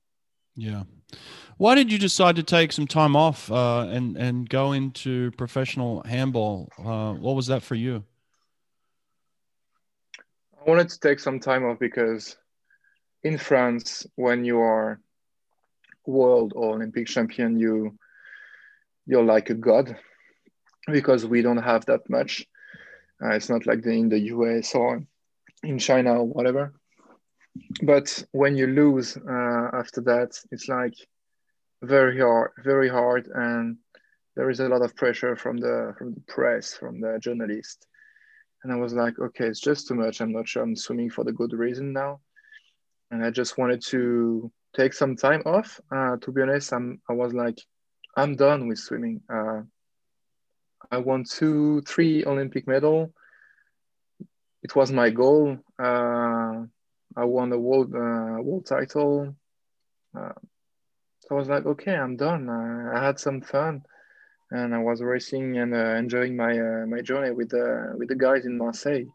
Yeah. 0.55 0.83
Why 1.57 1.75
did 1.75 1.91
you 1.91 1.99
decide 1.99 2.35
to 2.37 2.43
take 2.43 2.71
some 2.71 2.87
time 2.87 3.15
off 3.15 3.51
uh, 3.51 3.87
and 3.89 4.15
and 4.17 4.49
go 4.49 4.71
into 4.71 5.31
professional 5.31 6.03
handball? 6.03 6.69
Uh, 6.77 7.13
what 7.13 7.35
was 7.35 7.47
that 7.47 7.61
for 7.63 7.75
you 7.75 8.03
i 10.59 10.69
wanted 10.69 10.89
to 10.89 10.99
take 10.99 11.19
some 11.19 11.39
time 11.39 11.65
off 11.65 11.79
because 11.79 12.37
in 13.25 13.39
France, 13.39 14.05
when 14.15 14.45
you 14.45 14.59
are 14.59 15.01
world 16.05 16.53
or 16.55 16.75
Olympic 16.75 17.07
champion, 17.07 17.59
you 17.59 17.97
you're 19.07 19.23
like 19.23 19.49
a 19.49 19.55
god 19.55 19.97
because 20.91 21.25
we 21.25 21.41
don't 21.41 21.63
have 21.71 21.85
that 21.85 22.07
much. 22.07 22.45
Uh, 23.21 23.29
it's 23.29 23.49
not 23.49 23.65
like 23.65 23.81
the, 23.81 23.91
in 23.91 24.09
the 24.09 24.19
US 24.35 24.75
or 24.75 25.03
in 25.63 25.79
China 25.79 26.19
or 26.19 26.27
whatever. 26.27 26.73
But 27.81 28.23
when 28.31 28.55
you 28.55 28.67
lose 28.67 29.17
uh, 29.17 29.69
after 29.73 30.01
that, 30.01 30.39
it's 30.51 30.67
like 30.67 30.95
very 31.81 32.19
hard, 32.19 32.51
very 32.63 32.89
hard, 32.89 33.27
and 33.33 33.77
there 34.35 34.49
is 34.49 34.59
a 34.59 34.69
lot 34.69 34.83
of 34.83 34.95
pressure 34.95 35.35
from 35.35 35.57
the 35.57 35.95
from 35.97 36.13
the 36.13 36.21
press, 36.27 36.75
from 36.75 37.01
the 37.01 37.17
journalist. 37.19 37.87
And 38.65 38.73
I 38.73 38.77
was 38.77 38.95
like, 38.95 39.19
okay, 39.19 39.45
it's 39.45 39.59
just 39.59 39.87
too 39.87 39.93
much. 39.93 40.21
I'm 40.21 40.31
not 40.31 40.47
sure 40.47 40.63
I'm 40.63 40.75
swimming 40.75 41.11
for 41.11 41.23
the 41.23 41.31
good 41.31 41.53
reason 41.53 41.93
now 41.93 42.19
and 43.11 43.23
I 43.23 43.29
just 43.29 43.57
wanted 43.57 43.81
to 43.87 44.51
take 44.75 44.93
some 44.93 45.15
time 45.15 45.43
off. 45.45 45.79
Uh, 45.91 46.17
to 46.17 46.31
be 46.31 46.41
honest, 46.41 46.73
I'm 46.73 47.01
I 47.09 47.13
was 47.13 47.33
like, 47.33 47.59
I'm 48.17 48.35
done 48.35 48.67
with 48.67 48.79
swimming. 48.79 49.21
Uh, 49.29 49.61
I 50.91 50.97
won 50.97 51.23
two, 51.23 51.81
three 51.81 52.25
Olympic 52.25 52.67
medal. 52.67 53.13
It 54.63 54.75
was 54.75 54.91
my 54.91 55.09
goal. 55.09 55.57
Uh, 55.79 56.63
I 57.17 57.23
won 57.25 57.49
the 57.49 57.59
world 57.59 57.93
uh, 57.95 58.41
world 58.41 58.65
title. 58.65 59.35
Uh, 60.17 60.33
I 61.29 61.33
was 61.33 61.49
like, 61.49 61.65
okay, 61.65 61.95
I'm 61.95 62.17
done. 62.17 62.49
I 62.49 63.03
had 63.03 63.19
some 63.19 63.41
fun, 63.41 63.83
and 64.51 64.73
I 64.73 64.79
was 64.79 65.01
racing 65.01 65.57
and 65.57 65.73
uh, 65.73 65.95
enjoying 65.95 66.35
my 66.35 66.57
uh, 66.57 66.85
my 66.85 67.01
journey 67.01 67.31
with 67.31 67.49
the 67.49 67.93
with 67.97 68.09
the 68.09 68.15
guys 68.15 68.45
in 68.45 68.57
Marseille. 68.57 69.05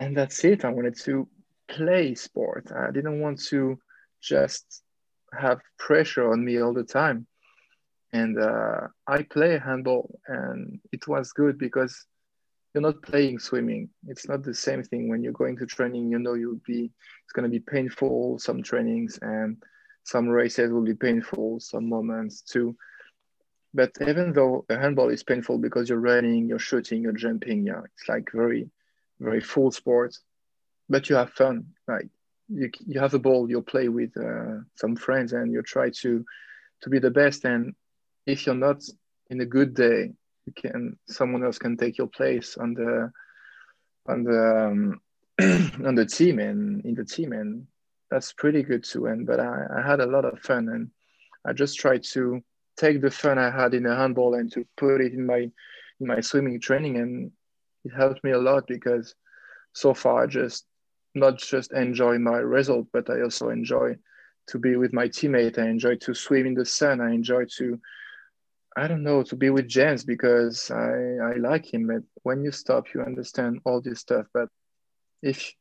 And 0.00 0.16
that's 0.16 0.44
it. 0.44 0.64
I 0.64 0.70
wanted 0.70 0.96
to 1.00 1.28
play 1.68 2.14
sport. 2.14 2.70
I 2.74 2.90
didn't 2.90 3.20
want 3.20 3.40
to 3.46 3.78
just 4.22 4.82
have 5.32 5.60
pressure 5.78 6.30
on 6.30 6.44
me 6.44 6.60
all 6.60 6.72
the 6.72 6.84
time. 6.84 7.26
And 8.12 8.38
uh, 8.38 8.88
I 9.06 9.22
play 9.22 9.58
handball, 9.58 10.18
and 10.26 10.80
it 10.92 11.06
was 11.06 11.32
good 11.32 11.58
because 11.58 12.06
you're 12.72 12.82
not 12.82 13.02
playing 13.02 13.38
swimming. 13.38 13.90
It's 14.06 14.28
not 14.28 14.42
the 14.42 14.54
same 14.54 14.82
thing 14.82 15.08
when 15.08 15.22
you're 15.22 15.32
going 15.32 15.56
to 15.58 15.66
training. 15.66 16.10
You 16.10 16.18
know 16.18 16.34
you'll 16.34 16.60
be 16.66 16.90
it's 17.24 17.32
going 17.32 17.44
to 17.44 17.50
be 17.50 17.60
painful 17.60 18.38
some 18.38 18.62
trainings 18.62 19.18
and 19.20 19.56
some 20.04 20.28
races 20.28 20.72
will 20.72 20.84
be 20.84 20.94
painful 20.94 21.60
some 21.60 21.88
moments 21.88 22.40
too. 22.40 22.76
But 23.74 23.92
even 24.00 24.32
though 24.32 24.64
a 24.68 24.78
handball 24.78 25.10
is 25.10 25.22
painful 25.22 25.58
because 25.58 25.88
you're 25.88 26.00
running, 26.00 26.48
you're 26.48 26.58
shooting, 26.58 27.02
you're 27.02 27.12
jumping, 27.12 27.66
yeah, 27.66 27.82
it's 27.84 28.08
like 28.08 28.30
very, 28.32 28.70
very 29.20 29.40
full 29.40 29.70
sport. 29.70 30.16
But 30.88 31.08
you 31.10 31.16
have 31.16 31.32
fun. 31.32 31.66
Like 31.86 32.08
you, 32.48 32.70
you 32.86 33.00
have 33.00 33.14
a 33.14 33.18
ball, 33.18 33.50
you 33.50 33.60
play 33.60 33.88
with 33.88 34.16
uh, 34.16 34.62
some 34.74 34.96
friends, 34.96 35.32
and 35.32 35.52
you 35.52 35.62
try 35.62 35.90
to 36.00 36.24
to 36.82 36.90
be 36.90 36.98
the 36.98 37.10
best. 37.10 37.44
And 37.44 37.74
if 38.26 38.46
you're 38.46 38.54
not 38.54 38.82
in 39.28 39.40
a 39.40 39.46
good 39.46 39.74
day, 39.74 40.12
you 40.46 40.52
can 40.54 40.98
someone 41.06 41.44
else 41.44 41.58
can 41.58 41.76
take 41.76 41.98
your 41.98 42.06
place 42.06 42.56
on 42.56 42.72
the 42.72 43.12
on 44.08 44.24
the 44.24 44.66
um, 44.66 45.00
on 45.86 45.94
the 45.94 46.06
team 46.06 46.38
and 46.38 46.84
in 46.86 46.94
the 46.94 47.04
team, 47.04 47.32
and 47.32 47.66
that's 48.10 48.32
pretty 48.32 48.62
good 48.62 48.82
too. 48.82 49.06
And 49.06 49.26
but 49.26 49.40
I, 49.40 49.66
I 49.78 49.86
had 49.86 50.00
a 50.00 50.06
lot 50.06 50.24
of 50.24 50.40
fun, 50.40 50.70
and 50.70 50.90
I 51.44 51.52
just 51.52 51.78
tried 51.78 52.02
to 52.14 52.42
take 52.78 53.00
the 53.00 53.10
fun 53.10 53.38
I 53.38 53.50
had 53.50 53.74
in 53.74 53.82
the 53.82 53.94
handball 53.94 54.34
and 54.34 54.50
to 54.52 54.64
put 54.76 55.00
it 55.00 55.12
in 55.12 55.26
my 55.26 55.50
in 56.00 56.06
my 56.06 56.20
swimming 56.20 56.60
training, 56.60 56.96
and 56.96 57.32
it 57.84 57.92
helped 57.92 58.22
me 58.22 58.30
a 58.30 58.38
lot 58.38 58.66
because 58.66 59.14
so 59.72 59.92
far 59.92 60.22
I 60.22 60.26
just 60.26 60.64
not 61.14 61.38
just 61.38 61.72
enjoy 61.72 62.18
my 62.18 62.38
result, 62.38 62.86
but 62.92 63.10
I 63.10 63.22
also 63.22 63.48
enjoy 63.50 63.96
to 64.48 64.58
be 64.58 64.76
with 64.76 64.92
my 64.92 65.08
teammate. 65.08 65.58
I 65.58 65.68
enjoy 65.68 65.96
to 65.96 66.14
swim 66.14 66.46
in 66.46 66.54
the 66.54 66.64
sun. 66.64 67.00
I 67.00 67.10
enjoy 67.12 67.44
to, 67.56 67.80
I 68.76 68.86
don't 68.88 69.02
know, 69.02 69.22
to 69.24 69.36
be 69.36 69.50
with 69.50 69.68
James 69.68 70.04
because 70.04 70.70
I, 70.70 71.16
I 71.30 71.32
like 71.38 71.72
him. 71.72 71.88
But 71.88 72.02
when 72.22 72.44
you 72.44 72.52
stop, 72.52 72.86
you 72.94 73.02
understand 73.02 73.60
all 73.64 73.80
this 73.80 74.00
stuff. 74.00 74.26
But 74.32 74.48
if 75.22 75.52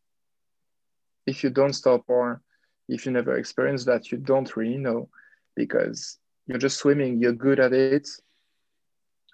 if 1.26 1.44
you 1.44 1.50
don't 1.50 1.74
stop 1.74 2.04
or 2.08 2.42
if 2.88 3.06
you 3.06 3.12
never 3.12 3.38
experience 3.38 3.84
that, 3.86 4.12
you 4.12 4.18
don't 4.18 4.56
really 4.56 4.78
know 4.78 5.10
because 5.56 6.20
you're 6.48 6.58
just 6.58 6.78
swimming, 6.78 7.20
you're 7.20 7.34
good 7.34 7.60
at 7.60 7.74
it. 7.74 8.08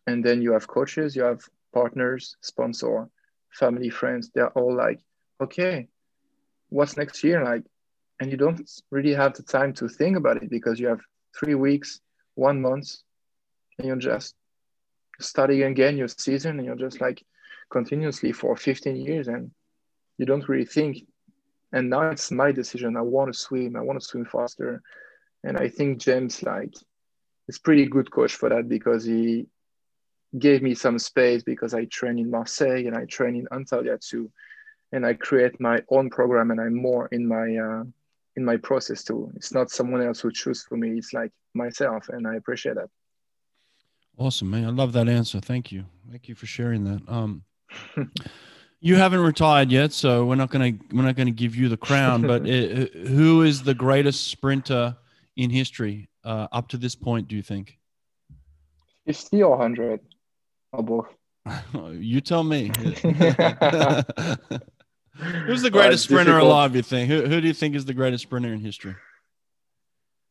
And 0.06 0.24
then 0.24 0.42
you 0.42 0.52
have 0.54 0.68
coaches, 0.68 1.16
you 1.16 1.24
have 1.24 1.42
partners, 1.74 2.36
sponsor, 2.42 3.08
family, 3.52 3.90
friends. 3.90 4.32
They're 4.34 4.50
all 4.50 4.76
like, 4.76 5.00
okay, 5.42 5.88
what's 6.74 6.98
next 6.98 7.24
year 7.24 7.44
like 7.44 7.64
and 8.20 8.32
you 8.32 8.38
don't 8.38 8.68
really 8.90 9.14
have 9.14 9.34
the 9.36 9.44
time 9.44 9.74
to 9.74 9.88
think 9.88 10.18
about 10.18 10.38
it 10.38 10.50
because 10.50 10.80
you 10.80 10.88
have 10.88 11.02
three 11.38 11.54
weeks 11.54 12.00
one 12.34 12.60
month 12.60 12.96
and 13.78 13.88
you're 13.88 13.96
just 13.96 14.34
studying 15.20 15.72
again 15.72 15.96
your 15.96 16.08
season 16.08 16.58
and 16.58 16.66
you're 16.66 16.76
just 16.88 17.00
like 17.00 17.24
continuously 17.70 18.32
for 18.32 18.58
15 18.58 18.96
years 18.96 19.28
and 19.28 19.52
you 20.18 20.26
don't 20.26 20.50
really 20.50 20.66
think 20.66 21.06
and 21.72 21.92
now 21.92 22.10
it's 22.10 22.32
my 22.32 22.52
decision 22.52 22.98
i 22.98 23.02
want 23.02 23.32
to 23.32 23.38
swim 23.38 23.76
i 23.76 23.82
want 23.82 24.00
to 24.00 24.06
swim 24.06 24.26
faster 24.26 24.82
and 25.44 25.58
i 25.58 25.70
think 25.70 26.00
james 26.00 26.42
like 26.42 26.74
is 27.54 27.60
pretty 27.60 27.86
good 27.86 28.10
coach 28.12 28.34
for 28.36 28.50
that 28.50 28.68
because 28.68 29.04
he 29.06 29.48
gave 30.40 30.62
me 30.62 30.74
some 30.74 30.98
space 30.98 31.44
because 31.44 31.74
i 31.74 31.86
train 31.86 32.18
in 32.18 32.30
marseille 32.30 32.86
and 32.88 32.96
i 32.96 33.06
train 33.06 33.36
in 33.36 33.46
antalya 33.58 34.00
too 34.00 34.32
and 34.94 35.06
I 35.06 35.16
create 35.16 35.60
my 35.60 35.82
own 35.90 36.10
program 36.10 36.52
and 36.52 36.62
I'm 36.62 36.76
more 36.76 37.08
in 37.08 37.28
my 37.28 37.58
uh, 37.58 37.84
in 38.36 38.46
my 38.46 38.58
process 38.58 39.04
too. 39.04 39.32
It's 39.36 39.54
not 39.54 39.72
someone 39.72 40.02
else 40.02 40.22
who 40.22 40.32
choose 40.32 40.64
for 40.64 40.78
me. 40.78 40.98
It's 40.98 41.14
like 41.14 41.32
myself, 41.54 42.08
and 42.10 42.28
I 42.28 42.36
appreciate 42.36 42.76
that. 42.76 42.90
Awesome, 44.18 44.52
man. 44.52 44.66
I 44.66 44.70
love 44.70 44.94
that 44.94 45.10
answer. 45.10 45.40
Thank 45.40 45.72
you. 45.72 45.86
Thank 46.10 46.30
you 46.30 46.36
for 46.36 46.46
sharing 46.46 46.84
that. 46.84 47.02
Um, 47.08 47.44
you 48.80 48.96
haven't 48.96 49.22
retired 49.22 49.72
yet, 49.72 49.92
so 49.92 50.26
we're 50.26 50.36
not 50.36 50.52
gonna 50.52 50.74
we're 50.92 51.02
not 51.02 51.16
gonna 51.16 51.32
give 51.32 51.56
you 51.56 51.70
the 51.70 51.78
crown. 51.78 52.22
But 52.22 52.48
it, 52.48 52.94
who 52.94 53.42
is 53.42 53.64
the 53.64 53.74
greatest 53.74 54.28
sprinter 54.28 54.96
in 55.36 55.50
history 55.50 56.10
uh, 56.24 56.48
up 56.52 56.70
to 56.70 56.78
this 56.78 56.96
point? 56.96 57.28
Do 57.28 57.36
you 57.36 57.42
think? 57.42 57.78
Fifty 59.06 59.44
or 59.44 59.58
hundred, 59.58 60.00
or 60.72 60.84
both? 60.84 61.08
you 61.94 62.22
tell 62.22 62.44
me. 62.44 62.72
Who's 65.46 65.62
the 65.62 65.70
greatest 65.70 66.06
uh, 66.06 66.10
sprinter 66.10 66.32
difficult. 66.32 66.44
alive? 66.44 66.76
You 66.76 66.82
think? 66.82 67.10
Who, 67.10 67.26
who 67.26 67.42
do 67.42 67.48
you 67.48 67.54
think 67.54 67.76
is 67.76 67.86
the 67.86 67.94
greatest 67.94 68.24
sprinter 68.24 68.54
in 68.54 68.60
history? 68.60 68.96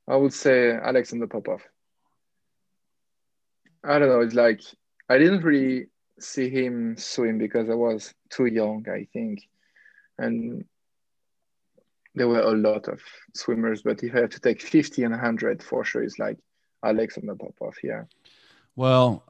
I 0.09 0.17
would 0.17 0.33
say 0.33 0.73
Alexander 0.73 1.27
Popov. 1.27 1.63
I 3.85 3.99
don't 3.99 4.09
know. 4.09 4.21
It's 4.21 4.35
like 4.35 4.61
I 5.09 5.19
didn't 5.19 5.43
really 5.43 5.87
see 6.19 6.49
him 6.49 6.97
swim 6.97 7.39
because 7.39 7.69
I 7.69 7.75
was 7.75 8.13
too 8.31 8.47
young, 8.47 8.87
I 8.89 9.07
think, 9.13 9.43
and 10.19 10.65
there 12.15 12.29
were 12.29 12.41
a 12.41 12.53
lot 12.53 12.89
of 12.89 13.01
swimmers. 13.35 13.83
But 13.83 14.03
if 14.03 14.15
I 14.15 14.21
have 14.21 14.31
to 14.31 14.41
take 14.41 14.63
fifty 14.63 15.05
and 15.05 15.15
hundred, 15.15 15.63
for 15.63 15.85
sure, 15.85 16.03
it's 16.03 16.19
like 16.19 16.39
Alexander 16.85 17.35
Popov. 17.35 17.75
Yeah. 17.83 18.05
Well, 18.77 19.25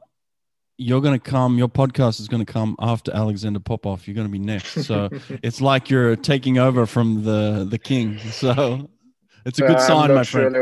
you're 0.77 1.01
going 1.01 1.19
to 1.19 1.31
come, 1.31 1.57
your 1.57 1.69
podcast 1.69 2.19
is 2.19 2.27
going 2.27 2.43
to 2.43 2.51
come 2.51 2.75
after 2.79 3.13
Alexander 3.13 3.59
Popov. 3.59 4.07
You're 4.07 4.15
going 4.15 4.27
to 4.27 4.31
be 4.31 4.39
next. 4.39 4.85
So 4.85 5.09
it's 5.43 5.61
like 5.61 5.89
you're 5.89 6.15
taking 6.15 6.57
over 6.57 6.85
from 6.85 7.23
the, 7.23 7.65
the 7.69 7.77
king. 7.77 8.17
So 8.19 8.89
it's 9.45 9.59
a 9.59 9.61
good 9.61 9.77
uh, 9.77 9.87
sign, 9.87 10.13
my 10.13 10.23
friend. 10.23 10.55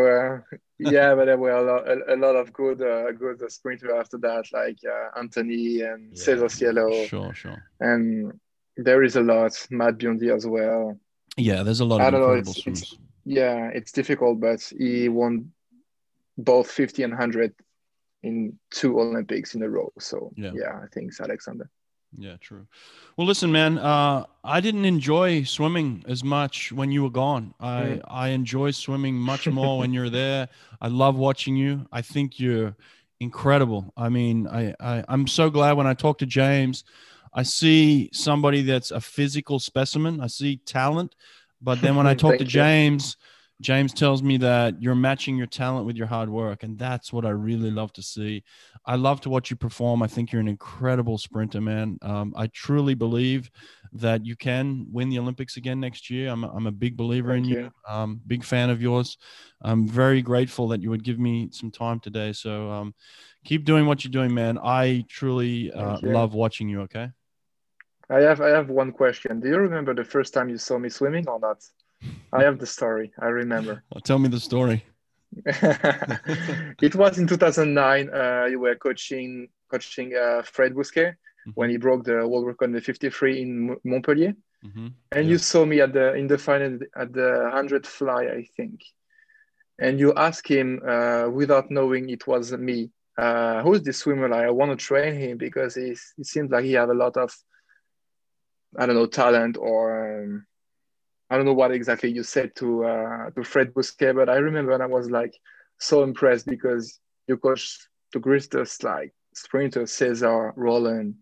Yeah, 0.79 1.13
but 1.13 1.25
there 1.25 1.37
were 1.37 1.51
a 1.51 1.61
lot, 1.61 1.87
a, 1.87 2.15
a 2.15 2.17
lot 2.17 2.35
of 2.35 2.51
good, 2.51 2.81
uh, 2.81 3.11
good 3.11 3.39
sprinters 3.51 3.91
after 3.95 4.17
that, 4.17 4.45
like 4.51 4.79
uh, 4.83 5.19
Anthony 5.19 5.81
and 5.81 6.09
yeah, 6.11 6.23
Cesar 6.23 6.49
Cielo. 6.49 7.05
Sure, 7.05 7.33
sure. 7.35 7.63
And 7.79 8.39
there 8.77 9.03
is 9.03 9.15
a 9.15 9.21
lot, 9.21 9.53
Matt 9.69 9.99
Biondi 9.99 10.35
as 10.35 10.47
well. 10.47 10.97
Yeah, 11.37 11.63
there's 11.63 11.79
a 11.79 11.85
lot 11.85 12.01
of 12.01 12.07
I 12.07 12.09
don't 12.11 12.21
know, 12.21 12.33
it's, 12.33 12.67
it's, 12.67 12.97
yeah, 13.25 13.69
it's 13.73 13.91
difficult, 13.91 14.39
but 14.39 14.61
he 14.77 15.09
won 15.09 15.51
both 16.37 16.69
50 16.69 17.03
and 17.03 17.13
100 17.13 17.53
in 18.23 18.57
two 18.69 18.99
Olympics 18.99 19.55
in 19.55 19.63
a 19.63 19.69
row. 19.69 19.91
So 19.99 20.31
yeah, 20.35 20.51
yeah 20.53 20.79
I 20.83 20.87
think 20.93 21.09
it's 21.09 21.21
Alexander. 21.21 21.69
Yeah, 22.17 22.35
true. 22.41 22.67
Well, 23.15 23.25
listen, 23.25 23.51
man. 23.51 23.77
Uh, 23.77 24.25
I 24.43 24.59
didn't 24.59 24.85
enjoy 24.85 25.43
swimming 25.43 26.03
as 26.07 26.23
much 26.23 26.71
when 26.71 26.91
you 26.91 27.03
were 27.03 27.09
gone. 27.09 27.53
I 27.59 27.81
mm. 27.81 28.01
I 28.05 28.29
enjoy 28.29 28.71
swimming 28.71 29.15
much 29.15 29.47
more 29.59 29.77
when 29.77 29.93
you're 29.93 30.09
there. 30.09 30.49
I 30.81 30.89
love 30.89 31.15
watching 31.15 31.55
you. 31.55 31.87
I 31.91 32.01
think 32.01 32.39
you're 32.39 32.75
incredible. 33.21 33.93
I 33.95 34.09
mean, 34.09 34.47
I, 34.47 34.75
I 34.79 35.05
I'm 35.07 35.25
so 35.25 35.49
glad 35.49 35.73
when 35.73 35.87
I 35.87 35.93
talk 35.93 36.17
to 36.17 36.25
James, 36.25 36.83
I 37.33 37.43
see 37.43 38.09
somebody 38.13 38.61
that's 38.61 38.91
a 38.91 39.01
physical 39.01 39.59
specimen. 39.59 40.21
I 40.21 40.27
see 40.27 40.57
talent, 40.57 41.15
but 41.61 41.81
then 41.81 41.95
when 41.95 42.07
I 42.07 42.13
talk 42.15 42.37
to 42.37 42.45
James. 42.45 43.17
James 43.61 43.93
tells 43.93 44.23
me 44.23 44.37
that 44.37 44.81
you're 44.81 44.95
matching 44.95 45.37
your 45.37 45.45
talent 45.45 45.85
with 45.85 45.95
your 45.95 46.07
hard 46.07 46.29
work, 46.29 46.63
and 46.63 46.77
that's 46.77 47.13
what 47.13 47.25
I 47.25 47.29
really 47.29 47.69
love 47.69 47.93
to 47.93 48.01
see. 48.01 48.43
I 48.85 48.95
love 48.95 49.21
to 49.21 49.29
watch 49.29 49.51
you 49.51 49.55
perform. 49.55 50.01
I 50.01 50.07
think 50.07 50.31
you're 50.31 50.41
an 50.41 50.47
incredible 50.47 51.19
sprinter, 51.19 51.61
man. 51.61 51.99
Um, 52.01 52.33
I 52.35 52.47
truly 52.47 52.95
believe 52.95 53.51
that 53.93 54.25
you 54.25 54.35
can 54.35 54.87
win 54.91 55.09
the 55.09 55.19
Olympics 55.19 55.57
again 55.57 55.79
next 55.79 56.09
year. 56.09 56.29
I'm, 56.29 56.43
I'm 56.43 56.65
a 56.65 56.71
big 56.71 56.97
believer 56.97 57.33
Thank 57.33 57.45
in 57.45 57.51
you. 57.51 57.59
you. 57.59 57.71
Um, 57.87 58.19
big 58.25 58.43
fan 58.43 58.71
of 58.71 58.81
yours. 58.81 59.17
I'm 59.61 59.87
very 59.87 60.23
grateful 60.23 60.67
that 60.69 60.81
you 60.81 60.89
would 60.89 61.03
give 61.03 61.19
me 61.19 61.49
some 61.51 61.69
time 61.69 61.99
today. 61.99 62.33
So 62.33 62.71
um, 62.71 62.95
keep 63.45 63.63
doing 63.63 63.85
what 63.85 64.03
you're 64.03 64.11
doing, 64.11 64.33
man. 64.33 64.57
I 64.57 65.05
truly 65.07 65.71
uh, 65.71 65.99
love 66.01 66.33
watching 66.33 66.67
you. 66.67 66.81
Okay. 66.81 67.09
I 68.11 68.21
have 68.21 68.41
I 68.41 68.49
have 68.49 68.69
one 68.69 68.91
question. 68.91 69.39
Do 69.39 69.47
you 69.47 69.57
remember 69.57 69.93
the 69.93 70.03
first 70.03 70.33
time 70.33 70.49
you 70.49 70.57
saw 70.57 70.77
me 70.77 70.89
swimming 70.89 71.27
or 71.29 71.39
not? 71.39 71.63
I 72.33 72.43
have 72.43 72.59
the 72.59 72.65
story. 72.65 73.13
I 73.19 73.27
remember. 73.27 73.83
Well, 73.93 74.01
tell 74.01 74.19
me 74.19 74.27
the 74.27 74.39
story. 74.39 74.83
it 75.45 76.95
was 76.95 77.17
in 77.17 77.27
2009. 77.27 78.09
Uh, 78.09 78.45
you 78.49 78.59
were 78.59 78.75
coaching 78.75 79.47
coaching 79.69 80.13
uh, 80.13 80.41
Fred 80.41 80.73
Bousquet 80.73 81.11
mm-hmm. 81.11 81.51
when 81.55 81.69
he 81.69 81.77
broke 81.77 82.03
the 82.03 82.27
world 82.27 82.47
record 82.47 82.65
in 82.65 82.73
the 82.73 82.81
53 82.81 83.41
in 83.41 83.77
Montpellier, 83.85 84.33
mm-hmm. 84.65 84.87
and 85.13 85.25
yeah. 85.25 85.31
you 85.31 85.37
saw 85.37 85.65
me 85.65 85.79
at 85.79 85.93
the 85.93 86.13
in 86.15 86.27
the 86.27 86.37
final 86.37 86.79
at 86.97 87.13
the 87.13 87.49
100 87.53 87.87
fly, 87.87 88.23
I 88.25 88.45
think. 88.57 88.81
And 89.79 89.99
you 89.99 90.13
asked 90.13 90.47
him 90.47 90.81
uh, 90.87 91.29
without 91.29 91.71
knowing 91.71 92.09
it 92.09 92.27
was 92.27 92.51
me. 92.51 92.91
Uh, 93.17 93.61
who's 93.63 93.81
this 93.81 93.99
swimmer? 93.99 94.29
Like, 94.29 94.45
I 94.45 94.51
want 94.51 94.71
to 94.71 94.85
train 94.85 95.15
him 95.15 95.37
because 95.37 95.75
he 95.75 95.95
seems 96.23 96.51
like 96.51 96.65
he 96.65 96.73
have 96.73 96.89
a 96.89 96.93
lot 96.93 97.17
of 97.17 97.35
I 98.77 98.85
don't 98.85 98.95
know 98.95 99.07
talent 99.07 99.57
or. 99.57 100.23
Um, 100.23 100.45
I 101.29 101.37
don't 101.37 101.45
know 101.45 101.53
what 101.53 101.71
exactly 101.71 102.11
you 102.11 102.23
said 102.23 102.53
to 102.57 102.83
uh, 102.83 103.29
to 103.29 103.43
Fred 103.45 103.73
Bousquet, 103.73 104.13
but 104.13 104.27
I 104.27 104.35
remember 104.35 104.73
and 104.73 104.83
I 104.83 104.87
was 104.87 105.09
like 105.09 105.33
so 105.79 106.03
impressed 106.03 106.45
because 106.45 106.99
you 107.25 107.37
coach 107.37 107.77
the 108.11 108.19
greatest 108.19 108.83
like 108.83 109.13
sprinters, 109.33 109.93
Cesar, 109.93 110.53
Roland, 110.57 111.15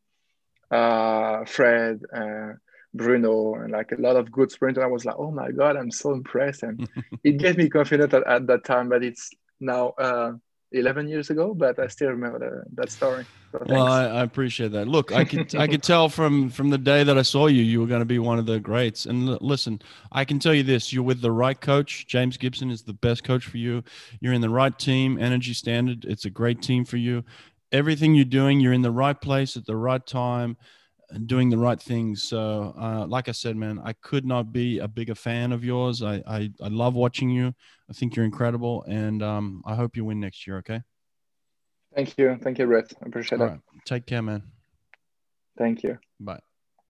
uh, 0.72 1.46
Fred, 1.46 2.02
uh, 2.12 2.54
Bruno, 2.94 3.56
and 3.56 3.72
like 3.72 3.92
a 3.92 4.02
lot 4.02 4.16
of 4.16 4.32
good 4.32 4.52
sprinters. 4.52 4.84
I 4.84 4.88
was 4.88 5.06
like, 5.06 5.16
oh 5.18 5.30
my 5.30 5.52
god, 5.52 5.78
I'm 5.78 5.92
so 5.92 6.14
impressed, 6.14 6.64
and 6.64 6.90
it 7.24 7.38
gave 7.38 7.58
me 7.58 7.70
confidence 7.70 8.14
at, 8.14 8.26
at 8.28 8.48
that 8.48 8.64
time. 8.66 8.90
But 8.90 9.04
it's 9.04 9.30
now 9.60 9.90
uh, 9.90 10.32
11 10.72 11.08
years 11.08 11.30
ago, 11.30 11.54
but 11.54 11.80
I 11.80 11.88
still 11.88 12.10
remember 12.10 12.40
the, 12.40 12.64
that 12.76 12.92
story. 12.92 13.26
So 13.52 13.64
well, 13.68 13.88
I, 13.88 14.06
I, 14.06 14.24
appreciate 14.24 14.72
that. 14.74 14.88
Look, 14.88 15.12
I 15.12 15.26
could 15.26 15.56
I 15.56 15.66
could 15.68 15.82
tell 15.82 16.08
from 16.08 16.52
from 16.52 16.70
the 16.70 16.78
day 16.78 17.04
that 17.04 17.18
I 17.18 17.24
saw 17.24 17.48
you, 17.48 17.64
you 17.64 17.80
were 17.80 17.88
going 17.88 18.02
to 18.02 18.06
be 18.06 18.20
one 18.20 18.38
of 18.38 18.46
the 18.46 18.60
greats. 18.60 19.08
And 19.08 19.28
l- 19.28 19.40
listen, 19.42 19.82
I 20.12 20.24
can 20.24 20.38
tell 20.38 20.54
you 20.54 20.62
this: 20.62 20.94
you're 20.94 21.04
with 21.04 21.22
the 21.22 21.32
right 21.32 21.60
coach. 21.60 22.06
James 22.06 22.38
Gibson 22.38 22.70
is 22.70 22.84
the 22.84 22.94
best 22.94 23.24
coach 23.24 23.46
for 23.46 23.58
you. 23.58 23.84
You're 24.20 24.34
in 24.34 24.42
the 24.42 24.50
right 24.50 24.78
team. 24.78 25.18
Energy 25.20 25.54
Standard, 25.54 26.06
it's 26.06 26.26
a 26.26 26.30
great 26.30 26.62
team 26.62 26.86
for 26.86 26.98
you. 26.98 27.24
Everything 27.72 28.14
you're 28.14 28.26
doing, 28.26 28.60
you're 28.60 28.74
in 28.74 28.84
the 28.84 28.92
right 28.92 29.20
place 29.20 29.58
at 29.58 29.66
the 29.66 29.76
right 29.76 30.06
time 30.06 30.56
doing 31.26 31.50
the 31.50 31.58
right 31.58 31.82
things. 31.82 32.24
So, 32.24 32.74
uh, 32.78 33.06
like 33.08 33.30
I 33.30 33.32
said, 33.32 33.56
man, 33.56 33.80
I 33.84 33.94
could 33.94 34.26
not 34.26 34.52
be 34.52 34.80
a 34.80 34.88
bigger 34.88 35.16
fan 35.16 35.52
of 35.52 35.64
yours. 35.64 36.02
I, 36.04 36.22
I, 36.28 36.52
I 36.62 36.68
love 36.68 36.96
watching 36.96 37.30
you. 37.30 37.54
I 37.90 37.94
think 37.94 38.16
you're 38.16 38.26
incredible, 38.26 38.84
and 38.88 39.24
um, 39.24 39.64
I 39.66 39.76
hope 39.76 39.98
you 39.98 40.06
win 40.06 40.20
next 40.20 40.46
year. 40.46 40.58
Okay. 40.58 40.82
Thank 41.96 42.18
you, 42.18 42.38
thank 42.42 42.60
you, 42.60 42.68
Brett. 42.68 42.94
I 43.04 43.08
appreciate 43.08 43.42
it. 43.42 43.44
Right. 43.44 43.60
Take 43.86 44.06
care, 44.06 44.22
man. 44.22 44.44
Thank 45.58 45.84
you. 45.84 45.98
Bye. 46.20 46.40